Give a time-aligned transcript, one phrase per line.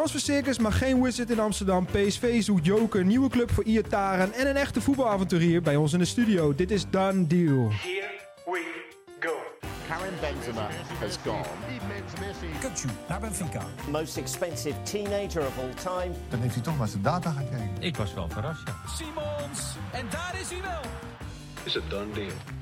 [0.00, 1.86] transfercircus, maar geen wizard in Amsterdam.
[1.86, 6.04] PSV zoekt Joker, nieuwe club voor Iataren en een echte voetbalavonturier bij ons in de
[6.04, 6.54] studio.
[6.54, 7.68] Dit is Done Deal.
[7.70, 8.10] Here
[8.44, 8.82] we
[9.20, 9.32] go.
[9.88, 10.68] Karim Benzema
[11.00, 11.44] has gone.
[12.60, 13.66] Kukçu naar Benfica.
[13.90, 16.14] most expensive teenager of all time.
[16.28, 17.76] Dan heeft hij toch naar zijn data gekeken.
[17.80, 18.74] Ik was wel verrast, ja.
[18.96, 19.76] Simons.
[19.92, 20.90] En daar is hij wel.
[21.64, 22.59] Is a done deal.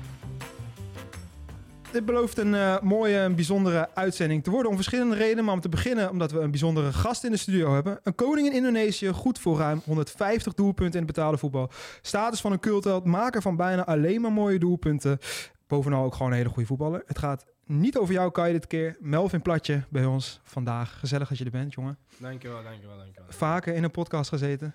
[1.91, 5.45] Dit belooft een eh, mooie en bijzondere uitzending te worden om verschillende redenen.
[5.45, 7.99] Maar om te beginnen omdat we een bijzondere gast in de studio hebben.
[8.03, 11.69] Een koning in Indonesië, goed voor ruim 150 doelpunten in het betaalde voetbal.
[12.01, 15.19] Status van een cultheld, maker van bijna alleen maar mooie doelpunten.
[15.67, 17.03] Bovenal ook gewoon een hele goede voetballer.
[17.05, 18.97] Het gaat niet over jou, Kai, dit keer.
[18.99, 20.99] Melvin Platje bij ons vandaag.
[20.99, 21.97] Gezellig dat je er bent, jongen.
[22.17, 23.31] Dankjewel, dankjewel, dankjewel.
[23.31, 24.73] Vaker in een podcast gezeten.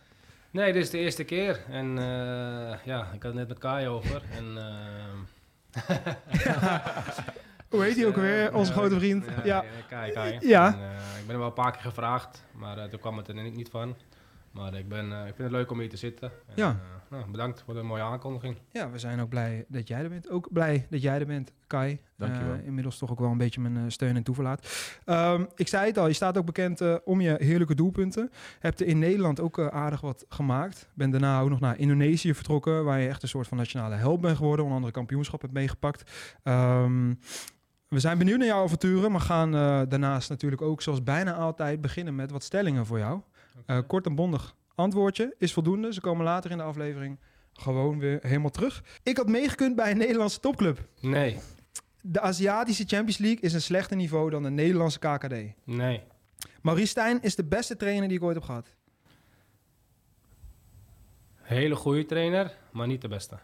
[0.51, 1.65] Nee, dit is de eerste keer.
[1.69, 4.23] En eh, ja, ik had het net met Kai over.
[4.33, 4.65] En, eh,
[7.71, 9.27] Hoe heet hij ook weer, onze grote vriend?
[9.45, 9.65] Ja,
[10.15, 10.67] Ja, ja.
[10.67, 13.29] En, eh, ik ben er wel een paar keer gevraagd, maar eh, toen kwam het
[13.29, 13.97] er niet van.
[14.55, 16.31] Maar ik, ben, eh, ik vind het leuk om hier te zitten.
[16.47, 16.69] En, Ja.
[16.69, 18.57] eh, nou, bedankt voor de mooie aankondiging.
[18.71, 20.31] Ja, we zijn ook blij dat jij er bent.
[20.31, 22.01] Ook blij dat jij er bent, Kai.
[22.17, 22.55] Dankjewel.
[22.55, 24.69] Eh, inmiddels toch ook wel een beetje mijn steun en toeverlaat.
[25.05, 28.31] Ehm, ik zei het al, je staat ook bekend om je heerlijke doelpunten.
[28.59, 30.89] Hebt er in Nederland ook aardig wat gemaakt.
[30.95, 34.21] Ben daarna ook nog naar Indonesië vertrokken, waar je echt een soort van nationale held
[34.21, 34.61] bent geworden.
[34.61, 36.11] Onder andere kampioenschap hebt meegepakt.
[36.43, 37.15] Ehm,
[37.89, 39.51] we zijn benieuwd naar jouw avonturen, maar gaan
[39.89, 43.21] daarnaast natuurlijk ook, zoals bijna altijd, beginnen met wat stellingen voor jou.
[43.67, 45.93] Eh, kort en bondig antwoordje is voldoende.
[45.93, 47.19] Ze komen later in de aflevering
[47.53, 48.85] gewoon weer helemaal terug.
[49.03, 50.89] Ik had meegekund bij een Nederlandse topclub.
[51.01, 51.39] Nee,
[52.03, 55.35] De Aziatische Champions League is een slechter niveau dan de Nederlandse KKD.
[55.65, 56.03] nee.
[56.63, 58.77] Maurice Stijn is de beste trainer die ik ooit heb gehad.
[61.37, 63.39] Hele goede trainer, maar niet de beste.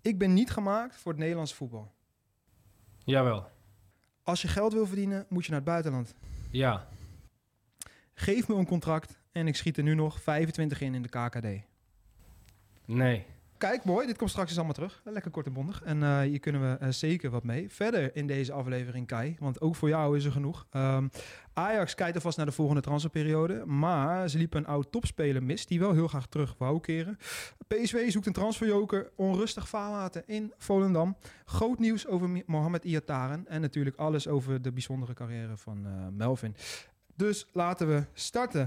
[0.00, 1.92] Ik ben niet gemaakt voor het Nederlandse voetbal.
[3.04, 3.46] Jawel.
[4.22, 6.14] Als je geld wil verdienen, moet je naar het buitenland.
[6.50, 6.88] Ja.
[8.14, 11.46] Geef me een contract en ik schiet er nu nog 25 in in de KKD.
[12.84, 13.26] Nee.
[13.62, 14.06] Kijk, mooi.
[14.06, 15.00] Dit komt straks eens allemaal terug.
[15.04, 15.82] Lekker kort en bondig.
[15.82, 17.70] En eh, hier kunnen we eh, zeker wat mee.
[17.70, 19.36] Verder in deze aflevering, Kai.
[19.38, 20.66] Want ook voor jou is er genoeg.
[20.70, 21.08] Ehm,
[21.52, 23.66] Ajax kijkt alvast naar de volgende transferperiode.
[23.66, 25.66] Maar ze liepen een oud topspeler mis.
[25.66, 27.18] Die wel heel graag terug wou keren.
[27.66, 29.10] PSV zoekt een transferjoker.
[29.16, 31.16] Onrustig vaarwater in Volendam.
[31.44, 33.48] Groot nieuws over Mohamed Iataren.
[33.48, 36.56] En natuurlijk alles over de bijzondere carrière van eh, Melvin.
[37.22, 38.66] Dus laten we starten.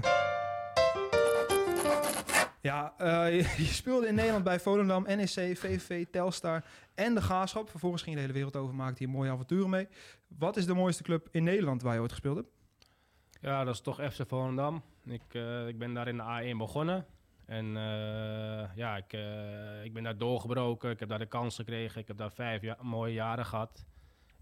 [2.60, 7.70] Ja, eh, je, speelde in Nederland bij Volendam, NEC, VVV, Telstar en de Graafschap.
[7.70, 9.88] Vervolgens ging je de hele wereld over, maakte hier mooie avonturen mee.
[10.38, 12.48] Wat is de mooiste club in Nederland waar je ooit gespeeld hebt?
[13.40, 14.82] Ja, dat is toch FC Volendam.
[15.04, 17.06] Ik, eh, ik ben daar in de A1 begonnen.
[17.46, 19.12] En eh, ja, ik,
[19.84, 20.90] ik ben daar doorgebroken.
[20.90, 22.00] Ik heb daar de kans gekregen.
[22.00, 23.86] Ik heb daar vijf mooie jaren gehad.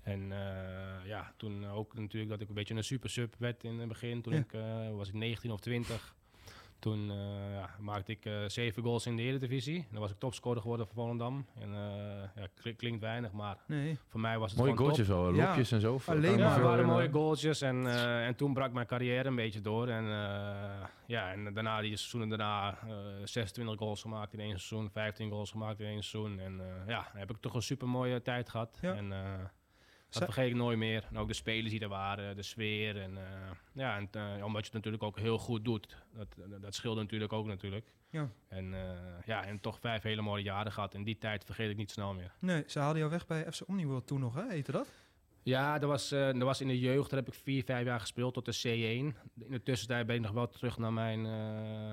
[0.04, 3.78] En eh, ja, toen ook natuurlijk dat ik een beetje een super sub werd in
[3.78, 4.22] het begin.
[4.22, 4.38] Toen Ja.
[4.38, 6.14] ik, eh, was ik 19 of 20.
[6.78, 7.16] Toen eh,
[7.52, 9.76] ja, maakte ik zeven goals in de Eredivisie.
[9.78, 11.46] En dan was ik topscorer geworden voor Volendam.
[11.60, 13.98] En eh, ja, kli- klinkt weinig, maar Nee.
[14.08, 14.96] voor mij was het Mooie gewoon top.
[15.06, 15.46] goaltjes wel, Ja.
[15.48, 16.00] lopjes en zo.
[16.06, 16.38] Alleen maar.
[16.38, 19.60] Ja, veel het waren mooie goaltjes en, eh, en toen brak mijn carrière een beetje
[19.60, 19.88] door.
[19.88, 24.90] En, eh, ja, en daarna, die seizoenen daarna, eh 26 goals gemaakt in één seizoen,
[24.90, 26.38] 15 goals gemaakt in één seizoen.
[26.38, 28.78] En eh, ja, dan heb ik toch een super mooie tijd gehad.
[28.80, 28.94] Ja.
[28.94, 29.18] En eh,
[30.14, 31.06] dat vergeet ik nooit meer.
[31.10, 33.00] En ook de spelers die er waren, de sfeer.
[33.00, 35.96] En, eh, ja, en, eh, omdat je het natuurlijk ook heel goed doet.
[36.14, 36.28] Dat,
[36.60, 37.92] dat scheelde natuurlijk ook natuurlijk.
[38.10, 38.30] Ja.
[38.48, 40.94] En, eh, ja, en toch vijf hele mooie jaren gehad.
[40.94, 42.32] En die tijd vergeet ik niet snel meer.
[42.38, 44.48] Nee, ze haalden jou weg bij FC Omniworld toen nog, hè?
[44.48, 44.92] Heette dat?
[45.42, 47.10] Ja, dat was, dat was in de jeugd.
[47.10, 49.16] Daar heb ik vier, vijf jaar gespeeld tot de C1.
[49.38, 51.22] In de tussentijd ben ik nog wel terug naar mijn...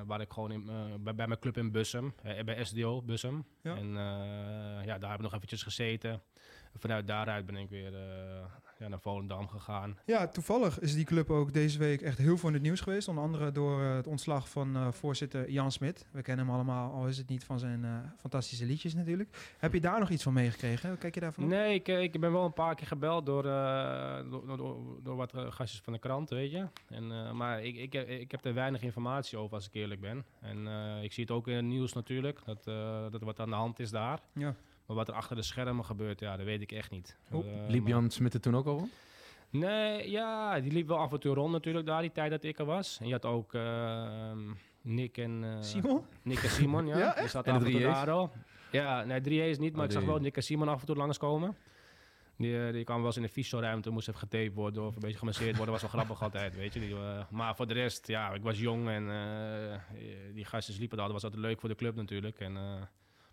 [0.05, 0.65] waar ik gewoon in,
[1.03, 2.13] bij, bij mijn club in Bussum.
[2.21, 3.45] bij SDO Bussum.
[3.61, 3.75] Ja.
[3.75, 3.87] En
[4.85, 6.21] ja, daar heb ik nog eventjes gezeten.
[6.77, 8.01] Vanuit daaruit ben ik weer eh,
[8.79, 9.97] ja, naar Volendam gegaan.
[10.05, 13.07] Ja, toevallig is die club ook deze week echt heel veel in het nieuws geweest.
[13.07, 16.05] Onder andere door eh, het ontslag van eh, voorzitter Jan Smit.
[16.11, 19.55] We kennen hem allemaal, al is het niet van zijn fantastische liedjes natuurlijk.
[19.57, 20.97] Heb je daar nog iets van meegekregen?
[20.97, 21.49] Kijk je daarvan op?
[21.49, 25.81] Nee, ik, ik ben wel een paar keer gebeld door, door, door, door, wat gastjes
[25.83, 26.67] van de krant, weet je.
[26.89, 30.25] En, maar ik, ik, heb- ik heb er weinig informatie over, als ik eerlijk ben.
[30.39, 30.67] En
[31.03, 32.63] ik zie het ook in het nieuws natuurlijk, dat,
[33.11, 34.19] dat er wat aan de hand is daar.
[34.33, 34.55] Ja.
[34.91, 37.17] Maar wat er achter de schermen gebeurt, ja, dat weet ik echt niet.
[37.31, 38.91] Oh, Eh, Liep maar- Jan Smit er toen ook al rond?
[39.49, 42.59] Nee, ja, die liep wel af en toe rond natuurlijk daar, die tijd dat ik
[42.59, 42.97] er was.
[43.01, 44.31] En je had ook eh,
[44.81, 45.43] Nick en...
[45.43, 46.05] eh, Simon?
[46.21, 46.97] Nick en Simon, ja.
[46.97, 47.93] Ja, Die zat En de af en toe 3A's?
[47.93, 48.31] daar al.
[48.71, 50.05] Ja, nee, 3 is niet, maar Oh, ik zag 3A.
[50.05, 51.55] wel Nick en Simon af en toe langskomen.
[52.37, 55.17] Die, die kwam wel eens in de fysioruimte, moest even getaped worden of een beetje
[55.17, 55.71] gemasseerd worden.
[55.73, 56.79] was wel grappig altijd, weet je.
[56.79, 56.95] Die,
[57.29, 59.05] maar voor de rest, ja, ik was jong en
[60.33, 61.05] die gasten liepen daar.
[61.05, 62.39] Dat was altijd leuk voor de club natuurlijk.
[62.39, 62.57] En,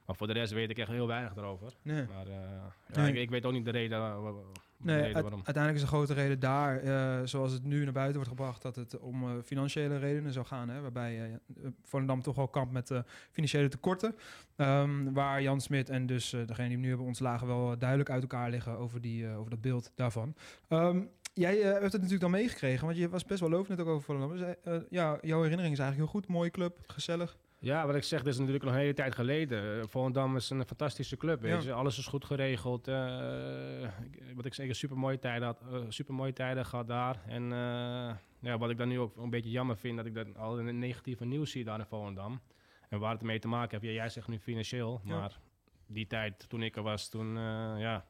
[0.08, 1.72] maar voor de rest weet ik echt heel weinig erover.
[1.82, 2.05] Nee.
[2.06, 2.32] Maar eh,
[2.93, 3.12] ja, Nee.
[3.12, 3.99] ik, ik weet ook niet de reden.
[3.99, 4.28] eh,
[4.81, 5.43] Nee, reden waarom.
[5.44, 8.76] uiteindelijk is de grote reden daar, eh, zoals het nu naar buiten wordt gebracht, dat
[8.76, 10.69] het om financiële redenen zou gaan.
[10.69, 11.38] Hè, waarbij
[11.82, 12.93] Volendam toch wel kampt met
[13.31, 14.14] financiële tekorten.
[14.56, 18.22] Ehm, waar Jan Smit en dus degene die we nu hebben ontslagen wel duidelijk uit
[18.22, 20.34] elkaar liggen over, die, over dat beeld daarvan.
[20.69, 21.00] Ehm,
[21.34, 24.02] jij hebt het natuurlijk dan meegekregen, want je was best wel lovend net ook over
[24.05, 24.37] Volendam.
[24.38, 26.28] Dus, ja, jouw herinnering is eigenlijk heel goed.
[26.28, 27.37] Mooie club, gezellig.
[27.60, 29.81] Ja, wat ik zeg, dit is natuurlijk nog een hele tijd geleden.
[29.81, 31.72] Eh, Volendam is een fantastische club, weet Ja.
[31.72, 32.88] Alles is goed geregeld.
[32.88, 33.88] eh,
[34.34, 37.22] wat ik zeg, super mooie tijden, had, eh, super mooie tijden gehad daar.
[37.26, 37.43] En
[38.40, 40.75] ja, wat ik dan nu ook een beetje jammer vind, dat ik dat al het
[40.75, 42.40] negatieve nieuws zie daar in Volendam.
[42.88, 45.19] En waar het mee te maken heeft, ja, jij zegt nu financieel, Ja.
[45.19, 45.38] maar
[45.87, 47.34] die tijd toen ik er was, toen,
[47.78, 48.05] ja...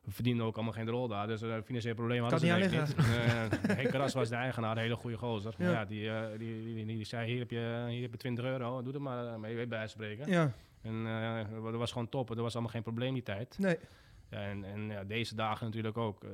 [0.00, 2.80] We verdienden ook allemaal geen rol daar, dus uh, financiële problemen Kan hadden ze niet
[2.80, 3.62] aan niet.
[3.66, 5.54] Eh, Henk Karas was de eigenaar, een hele goede gozer.
[5.58, 5.70] Ja.
[5.70, 5.84] Ja.
[5.84, 8.82] die, eh, die, die, die, die zei, hier heb, je, hier heb je 20 euro,
[8.82, 10.28] doe er maar eh, mee, bij spreken.
[10.28, 10.52] Ja,
[10.82, 12.28] En eh, dat was gewoon top.
[12.28, 13.58] Dat was allemaal geen probleem die tijd.
[13.58, 13.78] nee.
[14.30, 16.24] Ja, en en ja, deze dagen natuurlijk ook.
[16.24, 16.30] Eh,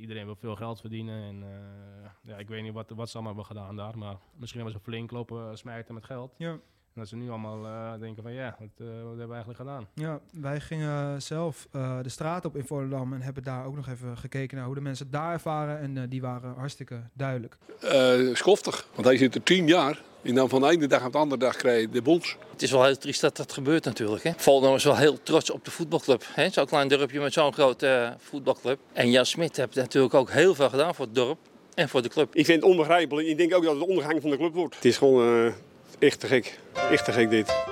[0.00, 1.22] iedereen wil veel geld verdienen.
[1.22, 3.98] En eh, ja, ik weet niet wat, wat ze allemaal hebben gedaan daar.
[3.98, 6.34] Maar misschien hebben ze flink lopen smijten met geld.
[6.38, 6.58] Ja.
[6.98, 9.58] En dat ze nu allemaal eh, denken van ja, wat, eh, wat hebben we eigenlijk
[9.58, 9.86] gedaan?
[9.94, 13.88] Ja, wij gingen zelf eh, de straat op in Volendam en hebben daar ook nog
[13.88, 15.78] even gekeken naar hoe de mensen daar ervaren.
[15.80, 17.56] En die waren hartstikke duidelijk.
[17.80, 20.02] Eh schoftig, want hij zit er tien jaar.
[20.22, 22.36] En dan van de ene dag op de andere dag krijg je de bons.
[22.50, 24.22] Het is wel heel triest dat dat gebeurt natuurlijk.
[24.22, 24.32] Hè.
[24.36, 26.24] Volendam is wel heel trots op de voetbalclub.
[26.34, 26.48] hè.
[26.50, 28.78] Zo'n klein dorpje met zo'n grote voetbalclub.
[28.92, 31.38] En Jan Smit heeft natuurlijk ook heel veel gedaan voor het dorp
[31.74, 32.34] en voor de club.
[32.34, 33.28] Ik vind het onbegrijpelijk.
[33.28, 34.74] Ik denk ook dat het de ondergang van de club wordt.
[34.74, 35.54] Het is gewoon
[35.98, 36.58] echt te gek.
[36.90, 37.66] Echt te gek dit.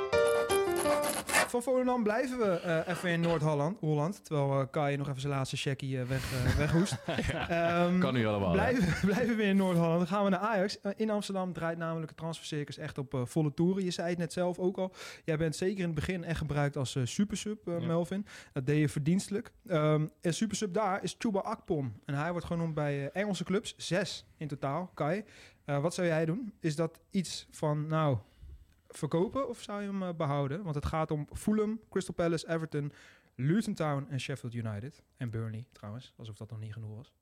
[1.48, 3.78] Van Volendam blijven we eh, even in Noord-Holland.
[3.80, 6.96] Holland, terwijl eh, Kai nog even zijn laatste checkie eh, weg, weghoest.
[7.48, 8.52] Ehm, Kan nu allemaal.
[8.52, 9.98] Blijven, blijven we in Noord-Holland.
[9.98, 10.78] Dan gaan we naar Ajax.
[10.96, 13.84] In Amsterdam draait namelijk het transfercircus echt op volle toeren.
[13.84, 14.92] Je zei het net zelf ook al.
[15.24, 17.78] Jij bent zeker in het begin echt gebruikt als supersub, Ja.
[17.86, 18.26] Melvin.
[18.52, 19.50] Dat deed je verdienstelijk.
[19.66, 21.92] Ehm, en supersub daar is Chuba Akpom.
[22.04, 23.74] En hij wordt genoemd bij Engelse clubs.
[23.76, 24.90] Zes in totaal.
[24.94, 25.24] Kai,
[25.66, 26.52] eh, wat zou jij doen?
[26.60, 28.18] Is dat iets van, nou,
[28.88, 30.62] verkopen of zou je hem eh, behouden?
[30.62, 32.92] Want het gaat om Fulham, Crystal Palace, Everton,
[33.34, 35.02] Luton Town en Sheffield United.
[35.16, 37.12] En Burnley trouwens, alsof dat nog niet genoeg was.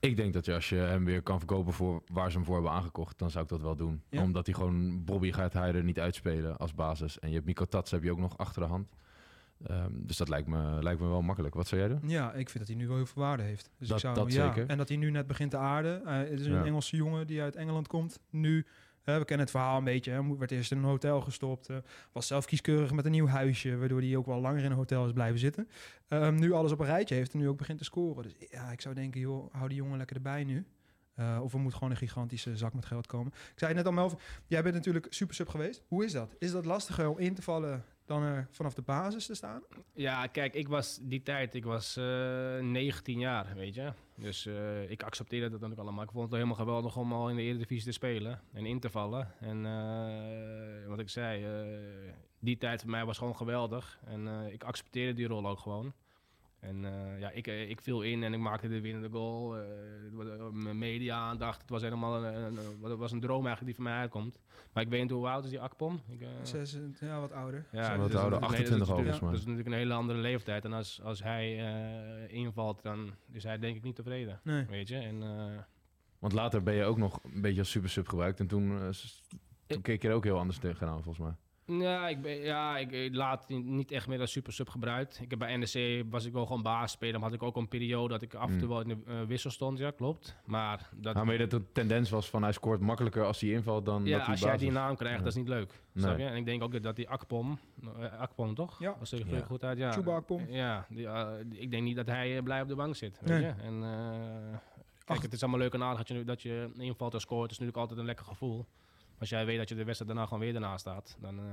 [0.00, 2.54] Ik denk dat je als je hem weer kan verkopen voor waar ze hem voor
[2.54, 4.02] hebben aangekocht, dan zou ik dat wel doen.
[4.08, 4.22] Ja?
[4.22, 7.18] Omdat hij gewoon, Bobby gaat hij er niet uitspelen als basis.
[7.18, 8.88] En je hebt Miko Tats heb je ook nog achter de hand.
[9.64, 11.54] Ehm, dus dat lijkt me, lijkt me wel makkelijk.
[11.54, 12.08] Wat zou jij doen?
[12.08, 13.70] Ja, ik vind dat hij nu wel heel veel waarde heeft.
[13.78, 14.68] Dus Dat- ik zou, dat ja, zeker.
[14.68, 16.02] En dat hij nu net begint te aarden.
[16.04, 16.64] Uh, het is een Ja.
[16.64, 18.18] Engelse jongen die uit Engeland komt.
[18.30, 18.66] Nu,
[19.04, 20.10] we kennen het verhaal een beetje.
[20.10, 21.68] Hè, werd eerst in een hotel gestopt.
[21.68, 21.76] eh,
[22.12, 23.76] was zelf kieskeurig met een nieuw huisje.
[23.76, 25.68] Waardoor hij ook wel langer in een hotel is blijven zitten.
[26.08, 28.22] Ehm, nu alles op een rijtje heeft en nu ook begint te scoren.
[28.22, 30.66] Dus ja, ik zou denken, joh, hou die jongen lekker erbij nu.
[31.14, 33.32] Eh, of er moet gewoon een gigantische zak met geld komen.
[33.32, 35.82] Ik zei het net al, Melvin, jij bent natuurlijk super sub geweest.
[35.88, 36.34] Hoe is dat?
[36.38, 39.62] Is dat lastiger om in te vallen dan er vanaf de basis te staan?
[39.92, 43.92] Ja, kijk, ik was die tijd, ik was eh 19 jaar, weet je.
[44.14, 46.04] Dus eh, ik accepteerde dat dan ook allemaal.
[46.04, 48.90] Ik vond het helemaal geweldig om al in de Eredivisie te spelen en in te
[48.90, 49.32] vallen.
[49.40, 53.98] En eh, wat ik zei, eh, die tijd voor mij was gewoon geweldig.
[54.04, 55.92] En eh, ik accepteerde die rol ook gewoon.
[56.60, 59.56] En eh, ja, ik, eh, ik viel in en ik maakte de winnende goal.
[59.56, 59.64] eh,
[60.50, 63.84] mijn media-aandacht, het was helemaal een, een- een- het was een droom eigenlijk die van
[63.84, 64.38] mij uitkomt.
[64.72, 66.00] Maar ik weet niet hoe oud is die Akpom?
[66.08, 67.66] Ik, eh, Zes, eh, ja, wat ouder.
[67.72, 69.30] ja, Zijn dat wat is ouder, natuurlijk- nee, dat is 28 natuurlijk- volgens mij.
[69.30, 70.64] Dat is natuurlijk een hele andere leeftijd.
[70.64, 71.58] En als, als hij
[72.28, 74.40] eh, invalt, dan is hij denk ik niet tevreden.
[74.44, 74.64] Nee.
[74.64, 74.96] Weet je?
[74.96, 75.58] En, eh,
[76.18, 78.40] Want later ben je ook nog een beetje als super sub gebruikt.
[78.40, 78.92] En toen,
[79.66, 81.34] toen keek je er ook heel anders tegenaan, volgens mij.
[81.66, 85.20] Ja, ik, ben, ja, ik, ik laat niet- echt meer als super sub gebruikt.
[85.22, 87.20] Ik heb bij NEC was ik wel gewoon baas spelen.
[87.20, 88.72] Maar had ik ook een periode dat ik af en toe Mm.
[88.74, 89.78] wel in de eh, wissel stond.
[89.78, 90.36] Ja, klopt.
[90.44, 93.84] Maar dat, Nou, maar dat de tendens was van hij scoort makkelijker als hij invalt
[93.86, 95.22] dan ja, dat hij als jij die naam krijgt, Ja.
[95.24, 95.72] dat is niet leuk.
[95.92, 96.04] Nee.
[96.04, 96.24] Snap je?
[96.24, 97.58] En ik denk ook dat die Akpom,
[97.98, 98.78] eh, Akpom toch?
[98.78, 98.96] Ja.
[99.00, 99.40] Als ik Ja.
[99.40, 99.92] goed uit, ja.
[99.92, 100.46] Chuba Akpom.
[100.48, 103.18] Ja, die, eh, die- ik denk niet dat hij blij op de bank zit.
[103.20, 103.40] Weet Nee.
[103.42, 103.46] je?
[103.62, 104.58] En, eh,
[105.04, 105.22] kijk, Ach.
[105.22, 107.42] het is allemaal leuk en aardig dat je, dat je invalt en scoort.
[107.42, 108.66] Het is natuurlijk altijd een lekker gevoel.
[109.18, 111.44] Als jij weet dat je de wedstrijd daarna gewoon weer ernaast staat, dan eh,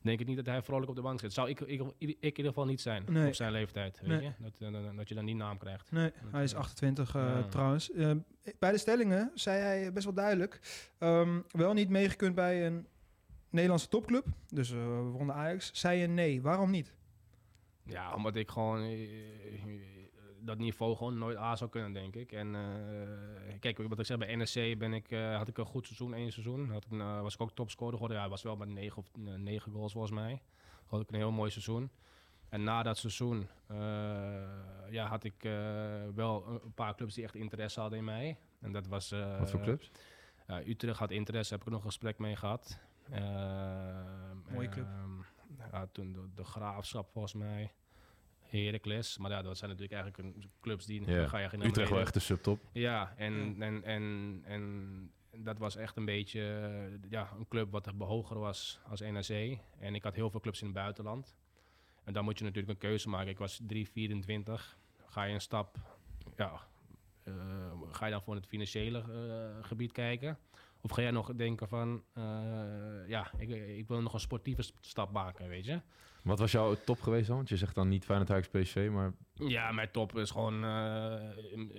[0.00, 1.32] denk ik niet dat hij vrolijk op de bank zit.
[1.32, 3.26] Zou ik, ik, ik in ieder geval niet zijn Nee.
[3.26, 4.00] op zijn leeftijd.
[4.00, 4.22] Weet Nee.
[4.22, 4.30] je?
[4.38, 5.90] Dat, eh, dat, dat je dan die naam krijgt.
[5.90, 7.42] Nee, Dat, hij is eh, 28 eh, ja.
[7.42, 7.90] trouwens.
[8.58, 10.60] Bij de stellingen zei hij best wel duidelijk.
[10.98, 12.86] ehm, wel niet meegekund bij een
[13.50, 14.26] Nederlandse topclub.
[14.48, 15.70] Dus eh we wonnen Ajax.
[15.74, 16.42] Zei je nee.
[16.42, 16.92] Waarom niet?
[17.86, 18.80] Ja, omdat ik gewoon
[20.44, 22.32] dat niveau gewoon nooit A zou kunnen, denk ik.
[22.32, 25.84] En eh, kijk, wat ik zeg, bij NSC ben ik, eh, had ik een goed
[25.86, 26.70] seizoen, één seizoen.
[26.70, 28.16] Had ik, eh, was ik ook topscorer geworden.
[28.16, 30.42] Ja, was wel met negen, of, negen goals volgens mij.
[30.86, 31.90] Had ik een heel mooi seizoen.
[32.48, 33.76] En na dat seizoen eh,
[34.90, 35.42] ja, had ik
[36.14, 38.38] wel een, paar clubs die echt interesse hadden in mij.
[38.60, 39.10] En dat was...
[39.12, 39.90] eh, Wat voor clubs?
[40.66, 42.78] Utrecht had interesse, heb ik nog een gesprek mee gehad.
[43.10, 44.86] Ehm, Mooie club.
[44.86, 47.72] ehm, ja, toen de, de Graafschap volgens mij.
[48.58, 49.18] Heracles.
[49.18, 51.26] Maar ja, dat zijn natuurlijk eigenlijk een, clubs die Ja.
[51.26, 52.60] ga je geen Utrecht wel echt de subtop.
[52.72, 56.40] Ja, en, En, en, en dat was echt een beetje
[57.10, 59.58] ja, een club wat hoger was als NAC.
[59.78, 61.36] En ik had heel veel clubs in het buitenland.
[62.04, 63.28] En dan moet je natuurlijk een keuze maken.
[63.30, 64.78] Ik was 3, 24.
[65.06, 65.76] Ga je een stap,
[66.36, 66.60] ja,
[67.22, 67.32] eh,
[67.90, 70.38] ga je dan voor het financiële eh, gebied kijken?
[70.80, 72.22] Of ga jij nog denken van, eh,
[73.08, 75.80] ja, ik, ik wil nog een sportieve st- stap maken, weet je?
[76.24, 77.36] Wat was jouw top geweest dan?
[77.36, 80.64] Want je zegt dan niet Feyenoord Ajax PSV, maar Ja, mijn top is gewoon...
[80.64, 81.20] eh,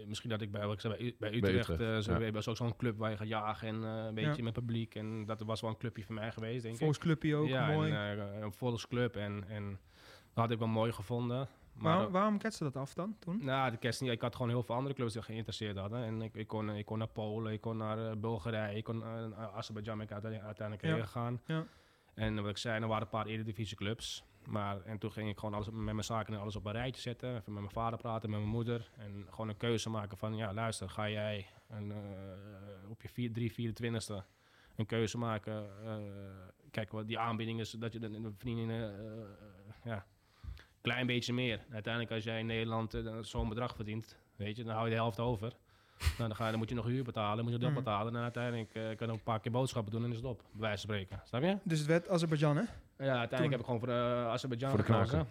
[0.07, 1.69] misschien dat ik bij, wat ik zei, bij, U- bij Bij Utrecht...
[1.69, 2.31] Utrecht, eh, ja.
[2.31, 4.43] was ook zo'n club waar je gaat jagen en eh, een beetje Ja.
[4.43, 4.95] met publiek.
[4.95, 6.81] En dat was wel een clubje voor mij geweest, denk ik.
[6.81, 7.91] Volksclubje ook, ja, mooi.
[7.91, 9.15] En, een volksclub.
[9.15, 9.69] En, en
[10.33, 11.47] dat had ik wel mooi gevonden.
[11.73, 13.45] Maar Waarom, waarom ketste dat af dan, toen?
[13.45, 14.11] nou, de kerst niet.
[14.11, 16.03] Ik had gewoon heel veel andere clubs die geïnteresseerd hadden.
[16.03, 19.35] En ik, ik, kon, ik kon naar Polen, ik kon naar Bulgarije, ik kon naar
[19.35, 20.93] Azerbeidzjan ben ik uiteindelijk, uiteindelijk Ja.
[20.95, 21.41] heen gegaan.
[21.45, 21.65] Ja.
[22.13, 24.23] En wat ik zei, er waren een paar eredivisie clubs.
[24.47, 27.01] Maar, en toen ging ik gewoon alles, met mijn zaken en alles op een rijtje
[27.01, 27.29] zetten.
[27.29, 28.89] Even met mijn vader praten, met mijn moeder.
[28.97, 33.33] En gewoon een keuze maken van, ja luister, ga jij een, eh, op je vier,
[33.33, 34.23] 3, 24ste
[34.75, 35.69] een keuze maken.
[35.85, 35.95] eh,
[36.71, 39.25] kijk, wat die aanbieding is, dat je de, vriendinnen, eh,
[39.83, 40.05] ja,
[40.81, 41.65] klein beetje meer.
[41.71, 45.19] Uiteindelijk als jij in Nederland zo'n bedrag verdient, weet je, dan hou je de helft
[45.19, 45.53] over.
[45.99, 47.77] Nou, dan, ga je, dan moet je nog huur betalen, moet je dat Mhm.
[47.79, 48.15] betalen.
[48.15, 50.37] En uiteindelijk eh, kan je nog een paar keer boodschappen doen en is het op,
[50.51, 51.21] bij wijze van spreken.
[51.27, 51.57] Snap je?
[51.63, 52.63] Dus het werd Azerbeidzjan, hè?
[52.97, 53.51] Ja, uiteindelijk Toen.
[53.51, 55.27] heb ik gewoon voor de Azerbeidzjan Voor de gekozen.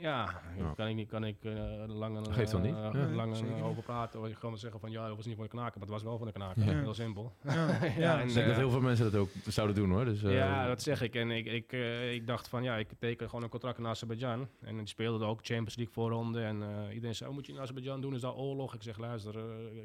[0.00, 0.72] Ja, Ja.
[0.76, 1.52] kan ik niet, kan ik eh,
[1.86, 2.74] lang, en, Geeft niet.
[2.74, 4.20] eh, Ja, lang en, eh, over praten.
[4.20, 6.02] Of je gewoon zeggen van ja, dat was niet voor de knaken, maar het was
[6.02, 6.64] wel voor de knaken.
[6.64, 6.72] Ja.
[6.80, 7.32] Heel simpel.
[7.42, 7.68] Ja,
[8.20, 10.04] en, ik denk dat heel veel mensen dat ook zouden doen hoor.
[10.04, 11.14] Dus, eh, ja, dat zeg ik.
[11.14, 14.48] En ik, ik, eh, ik dacht van ja, ik teken gewoon een contract in Azerbeidzjan.
[14.60, 16.40] En die speelde ook Champions League voorronde.
[16.42, 18.14] En eh, iedereen zei, oh, moet je in Azerbeidzjan doen?
[18.14, 18.74] Is dat oorlog?
[18.74, 19.34] Ik zeg, luister,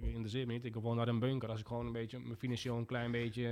[0.02, 0.66] in de zin niet.
[0.66, 1.50] Ik gewoon naar een bunker.
[1.50, 3.50] Als ik gewoon een beetje, mijn financieel een klein beetje,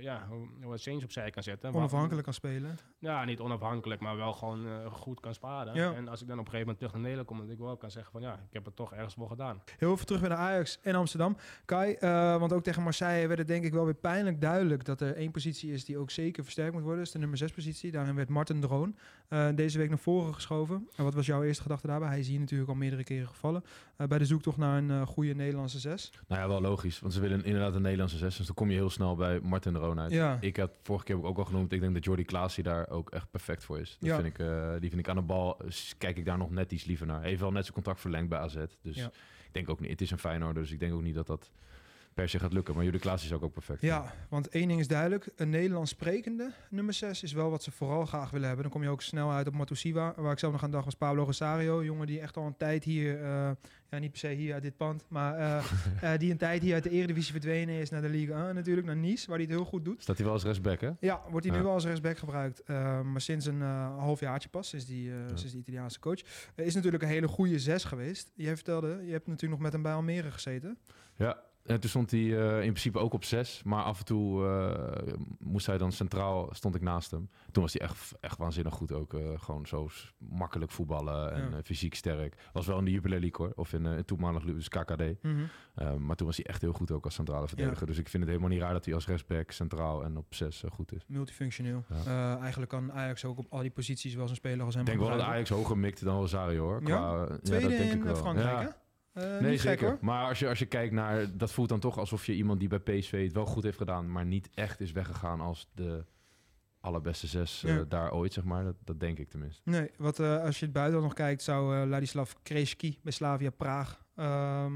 [0.00, 0.28] ja,
[0.62, 1.74] wat centjes opzij kan zetten.
[1.74, 2.78] Onafhankelijk kan spelen.
[2.98, 5.74] Ja, niet onafhankelijk, maar wel gewoon goed kan sparen.
[5.78, 5.92] Ja.
[5.94, 7.76] En als ik dan op een gegeven moment terug naar Nederland kom, dat ik wel
[7.76, 9.62] kan zeggen van ja, ik heb het toch ergens voor gedaan.
[9.78, 11.36] Heel even terug bij de Ajax en Amsterdam.
[11.64, 15.00] Kai, eh, want ook tegen Marseille werd het denk ik wel weer pijnlijk duidelijk dat
[15.00, 16.98] er één positie is die ook zeker versterkt moet worden.
[16.98, 17.90] Dat is de nummer 6 positie.
[17.90, 18.96] Daarin werd Martin Droon
[19.28, 20.88] eh, deze week naar voren geschoven.
[20.96, 22.08] En wat was jouw eerste gedachte daarbij?
[22.08, 23.64] Hij is hier natuurlijk al meerdere keren gevallen.
[23.96, 26.12] Eh, bij de zoektocht naar een eh, goede Nederlandse 6.
[26.28, 27.00] Nou ja, wel logisch.
[27.00, 28.36] Want ze willen inderdaad een Nederlandse zes.
[28.36, 30.10] Dus dan kom je heel snel bij Martin de Roon uit.
[30.12, 30.38] Ja.
[30.40, 31.72] Ik had vorige keer heb ik ook al genoemd.
[31.72, 33.96] Ik denk dat Jordi Klaas hier daar ook echt perfect voor is.
[34.00, 34.14] Dat Ja.
[34.20, 35.56] vind ik, eh, die vind ik aan de bal.
[35.98, 37.22] Kijk ik daar nog net iets liever naar.
[37.22, 38.56] Heeft wel net zijn contract verlengd bij AZ.
[38.82, 39.06] Dus Ja.
[39.46, 39.90] ik denk ook niet.
[39.90, 40.62] Het is een Feyenoorder.
[40.62, 41.50] Dus ik denk ook niet dat dat
[42.18, 42.74] per se gaat lukken.
[42.74, 43.80] Maar Jordi Klaas is ook, ook perfect.
[43.80, 45.28] Ja, want één ding is duidelijk.
[45.36, 48.64] Een Nederlands sprekende nummer 6 is wel wat ze vooral graag willen hebben.
[48.64, 50.12] Dan kom je ook snel uit op Matusiwa.
[50.16, 51.84] Waar ik zelf nog aan dacht was Pablo Rosario.
[51.84, 53.50] Jongen die echt al een tijd hier, eh,
[53.90, 55.64] ja niet per se hier uit dit pand, maar eh,
[56.12, 58.86] eh, die een tijd hier uit de Eredivisie verdwenen is naar de Ligue 1 natuurlijk,
[58.86, 60.02] naar Nice, waar hij het heel goed doet.
[60.02, 60.90] Staat hij wel als rechtsback, hè?
[61.00, 62.68] Ja, wordt hij nu wel als rechtsback gebruikt.
[63.02, 66.20] Maar sinds een halfjaartje pas, sinds die, sinds die Italiaanse coach.
[66.54, 68.32] Is natuurlijk een hele goede zes geweest.
[68.34, 70.78] Jij vertelde, je hebt natuurlijk nog met hem bij Almere gezeten.
[71.16, 73.62] Ja, en toen stond hij eh, in principe ook op zes.
[73.64, 77.30] Maar af en toe eh, moest hij dan centraal, stond ik naast hem.
[77.50, 79.14] Toen was hij echt, echt waanzinnig goed ook.
[79.14, 81.56] eh, gewoon zo makkelijk voetballen en Ja.
[81.56, 82.34] eh, fysiek sterk.
[82.52, 83.52] Was wel in de Jupiler League hoor.
[83.56, 85.02] Of in uh, toenmalig dus KKD.
[85.22, 85.36] Mhm.
[85.74, 87.86] Eh, maar toen was hij echt heel goed ook als centrale verdediger.
[87.86, 90.64] Dus ik vind het helemaal niet raar dat hij als rechtsback centraal en op zes
[90.64, 91.04] eh, goed is.
[91.06, 91.84] Multifunctioneel.
[91.88, 92.34] Ja.
[92.34, 94.88] Eh, eigenlijk kan Ajax ook op al die posities wel zijn speler als hem Ik
[94.88, 95.26] denk wel dat.
[95.26, 96.82] Ajax hoger mikt dan Rosario hoor.
[96.82, 98.16] Qua, ja, Tweede dat denk in ik wel.
[98.16, 98.68] Frankrijk, hè?
[99.18, 99.98] Eh, Nee, gek, zeker.
[100.00, 101.36] Maar als je, als je kijkt naar...
[101.36, 104.12] Dat voelt dan toch alsof je iemand die bij PSV het wel goed heeft gedaan...
[104.12, 106.04] maar niet echt is weggegaan als de
[106.80, 107.84] allerbeste zes eh, Ja.
[107.88, 108.64] daar ooit, zeg maar.
[108.64, 109.60] Dat, dat denk ik tenminste.
[109.64, 114.04] Nee, wat, eh, als je het buiten nog kijkt, zou Ladislav Kreski bij Slavia Praag
[114.14, 114.66] eh,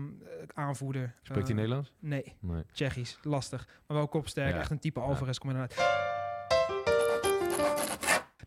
[0.55, 1.15] aanvoerder.
[1.23, 1.93] Spreekt hij Nederlands?
[1.99, 2.63] Nee, Nee.
[2.73, 3.67] Tsjechisch, lastig.
[3.87, 4.59] Maar wel kopsterk, Ja.
[4.61, 5.07] echt een type Ja.
[5.07, 5.57] Alvarez kom je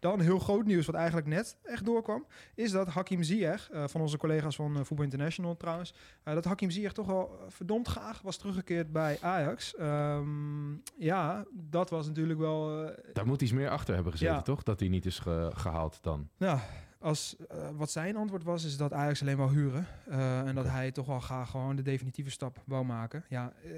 [0.09, 4.01] dan heel groot nieuws, wat eigenlijk net echt doorkwam, is dat Hakim Ziyech, eh, van
[4.01, 5.93] onze collega's van eh, Voetbal International trouwens,
[6.23, 9.75] eh, dat Hakim Ziyech toch wel verdomd graag was teruggekeerd bij Ajax.
[9.75, 12.91] Ehm, ja, dat was natuurlijk wel...
[13.13, 14.41] Daar moet iets meer achter hebben gezeten, Ja.
[14.41, 14.63] toch?
[14.63, 16.29] Dat hij niet is ge- gehaald dan.
[16.37, 16.59] Ja,
[17.05, 19.87] als, eh, wat zijn antwoord was, is dat Ajax alleen wou huren.
[20.09, 23.23] eh, en dat hij toch wel graag gewoon de definitieve stap wou maken.
[23.29, 23.71] Ja, eh,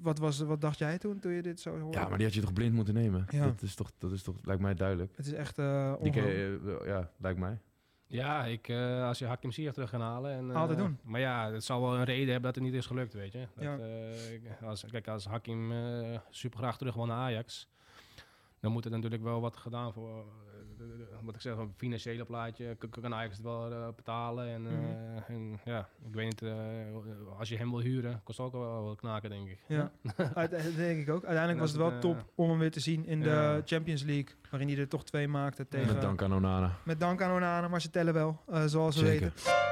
[0.00, 1.98] wat, was, wat dacht jij toen, toen je dit zo hoorde?
[1.98, 3.26] Ja, maar die had je toch blind moeten nemen?
[3.30, 3.44] Ja.
[3.44, 5.12] Dat, is toch, dat is toch, lijkt mij duidelijk.
[5.16, 7.58] Het is echt eh je, ja, lijkt mij.
[8.06, 10.32] Ja, ik, eh, als je Hakim Ziyech terug gaat halen.
[10.32, 10.98] En, eh, Altijd doen.
[11.02, 13.46] Maar ja, het zal wel een reden hebben dat het niet is gelukt, weet je.
[13.54, 13.78] Dat, Ja.
[13.78, 17.68] eh, als, kijk, als Hakim eh super graag terug wil naar Ajax,
[18.60, 20.24] dan moet er natuurlijk wel wat gedaan voor,
[21.22, 22.76] wat ik zeg, een financiële plaatje.
[22.90, 24.46] Kan Ajax het wel eh, betalen.
[24.48, 25.32] En, eh, Mhm.
[25.32, 28.96] en ja, ik weet niet, eh, als je hem wil huren, kost ook wel wat
[28.96, 29.58] knaken, denk ik.
[29.68, 29.92] Ja,
[30.34, 31.22] Uit- dat denk ik ook.
[31.24, 33.62] Uiteindelijk was het wel eh, top om hem weer te zien in de ja.
[33.64, 34.34] Champions League.
[34.50, 35.92] Waarin hij er toch twee maakte tegen...
[35.92, 36.70] Met dank aan Onana.
[36.84, 39.32] Met dank aan Onana, maar ze tellen wel, eh, zoals we Zeker.
[39.34, 39.62] weten.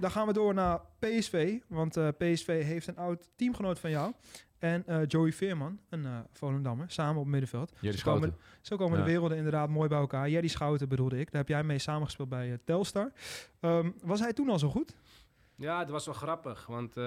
[0.00, 1.58] Dan gaan we door naar PSV.
[1.66, 4.12] Want eh, PSV heeft een oud teamgenoot van jou.
[4.58, 7.72] En eh, Joey Veerman, een eh Volendammer, samen op middenveld.
[7.80, 8.46] Jerry Zo komen, Schouten.
[8.60, 9.04] zo komen Ja.
[9.04, 10.28] de werelden inderdaad mooi bij elkaar.
[10.30, 11.26] Jerry Schouten bedoelde ik.
[11.30, 13.12] Daar heb jij mee samengespeeld bij eh, Telstar.
[13.60, 14.96] Ehm, was hij toen al zo goed?
[15.56, 16.66] Ja, het was wel grappig.
[16.66, 17.04] Want eh,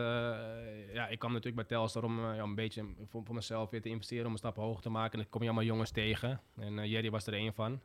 [0.93, 3.81] ja, ik kwam natuurlijk bij Telstar om eh, ja, een beetje voor, voor mezelf weer
[3.81, 5.11] te investeren, om een stap hoger te maken.
[5.11, 6.41] En dan kom je allemaal jongens tegen.
[6.57, 7.81] En eh, Jerry was er één van.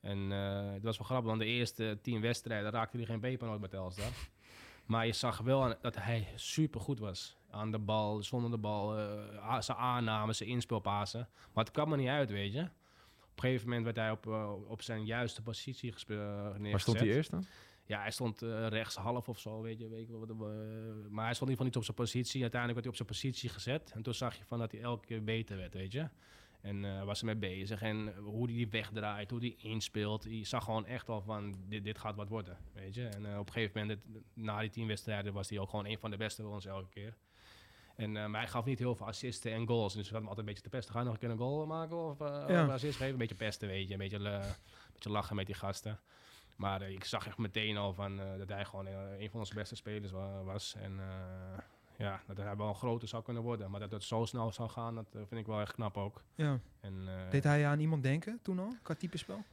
[0.00, 3.46] En eh, het was wel grappig, want de eerste tien wedstrijden raakte hij geen peper
[3.46, 4.10] nooit bij Telstar.
[4.86, 7.36] Maar je zag wel dat hij super goed was.
[7.56, 8.98] Aan de bal, zonder de bal,
[9.38, 11.28] a- zijn aanname, zijn inspeelpasen.
[11.52, 12.60] Maar het kwam er niet uit, weet je.
[12.60, 16.70] Op een gegeven moment werd hij op, eh, op zijn juiste positie eh, neergezet.
[16.70, 17.44] Waar stond hij eerst dan?
[17.86, 19.88] Ja, hij stond rechts half of zo, weet je.
[19.88, 20.28] Weet je wat,
[21.10, 22.42] maar hij stond in ieder geval niet op zijn positie.
[22.42, 23.90] Uiteindelijk werd hij op zijn positie gezet.
[23.94, 26.08] En toen zag je van dat hij elke keer beter werd, weet je.
[26.60, 27.82] En eh, was er mee bezig.
[27.82, 30.24] En hoe hij die wegdraait, hoe hij inspeelt.
[30.24, 33.06] Je zag gewoon echt al van, dit, dit gaat wat worden, weet je.
[33.06, 34.00] En op een gegeven moment,
[34.34, 36.88] na die tien wedstrijden, was hij ook gewoon een van de beste bij ons elke
[36.88, 37.16] keer.
[37.96, 39.94] En eh, maar hij gaf niet heel veel assisten en goals.
[39.94, 40.92] Dus we hadden hem altijd een beetje te pesten.
[40.94, 42.64] Ga je nog een keer een goal maken of, eh Ja.
[42.66, 43.12] of assist geven?
[43.12, 43.92] Een beetje pesten, weet je.
[43.92, 46.00] Een beetje, eh, een beetje lachen met die gasten.
[46.56, 49.54] Maar eh, ik zag echt meteen al van, eh, dat hij gewoon een van onze
[49.54, 50.74] beste spelers wa- was.
[50.74, 51.58] En eh,
[51.98, 53.70] ja, dat hij wel een grote zou kunnen worden.
[53.70, 56.22] Maar dat het zo snel zou gaan, dat vind ik wel echt knap ook.
[56.34, 56.58] Ja.
[56.80, 59.44] En, eh, Deed hij aan iemand denken toen al, qua type spel?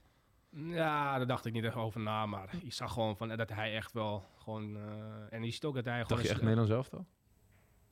[0.56, 2.26] ja, daar dacht ik niet echt over na.
[2.26, 4.76] Maar ik zag gewoon van, dat hij echt wel gewoon...
[4.78, 4.82] eh,
[5.30, 6.08] en je ziet ook dat hij gewoon...
[6.10, 7.06] Dacht je echt Nederlands elftal?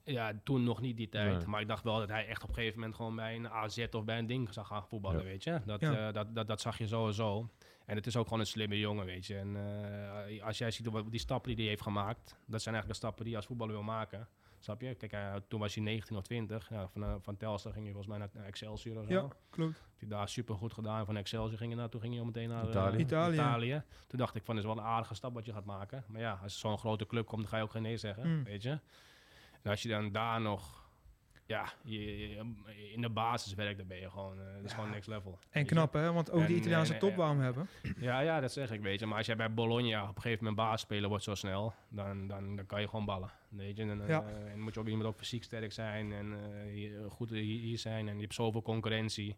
[0.04, 1.38] Ja, toen nog niet die tijd.
[1.38, 1.48] Nee.
[1.48, 3.86] Maar ik dacht wel dat hij echt op een gegeven moment gewoon bij een AZ
[3.92, 5.24] of bij een ding zou gaan voetballen, Ja.
[5.26, 5.62] weet je.
[5.66, 6.08] Dat, Ja.
[6.08, 7.50] eh, dat, dat, dat zag je sowieso.
[7.86, 9.38] En het is ook gewoon een slimme jongen, weet je.
[9.38, 9.56] En
[10.38, 13.22] eh, als jij ziet die stappen die hij heeft gemaakt, dat zijn eigenlijk de stappen
[13.24, 14.28] die je als voetballer wil maken.
[14.60, 14.96] Snap je?
[14.96, 16.70] Kijk, hij- toen was hij 19 of 20.
[16.70, 19.14] Ja, van, eh, van Telstar ging hij volgens mij naar, naar Excelsior of zo.
[19.14, 19.84] Ja, klopt.
[19.98, 21.06] Hij daar super goed gedaan.
[21.06, 22.98] Van Excelsior ging hij naar, toen ging hij al meteen naar eh, Italië.
[22.98, 23.34] Italië.
[23.34, 23.84] Italië.
[24.08, 26.04] Toen dacht ik van, is wel een aardige stap wat je gaat maken.
[26.08, 28.44] Maar ja, als zo'n grote club komt, dan ga je ook geen nee zeggen, Mm.
[28.44, 28.80] weet je.
[29.62, 30.90] En als je dan daar nog,
[31.46, 34.90] ja, je, je- in de basis werkt, dan ben je gewoon, eh, dat is gewoon
[34.90, 35.40] next level.
[35.50, 37.68] En knap hè, want ook En- die Italiaanse en- top en- wou hem hebben.
[38.00, 39.06] Ja, ja, dat zeg ik, weet je.
[39.06, 42.56] Maar als jij bij Bologna op een gegeven moment baasspeler wordt zo snel, dan, dan,
[42.56, 43.84] dan kan je gewoon ballen, weet je.
[43.84, 44.24] En, eh, Ja.
[44.52, 48.08] en moet je ook iemand ook fysiek sterk zijn en eh, goed hier zijn.
[48.08, 49.36] En je hebt zoveel concurrentie.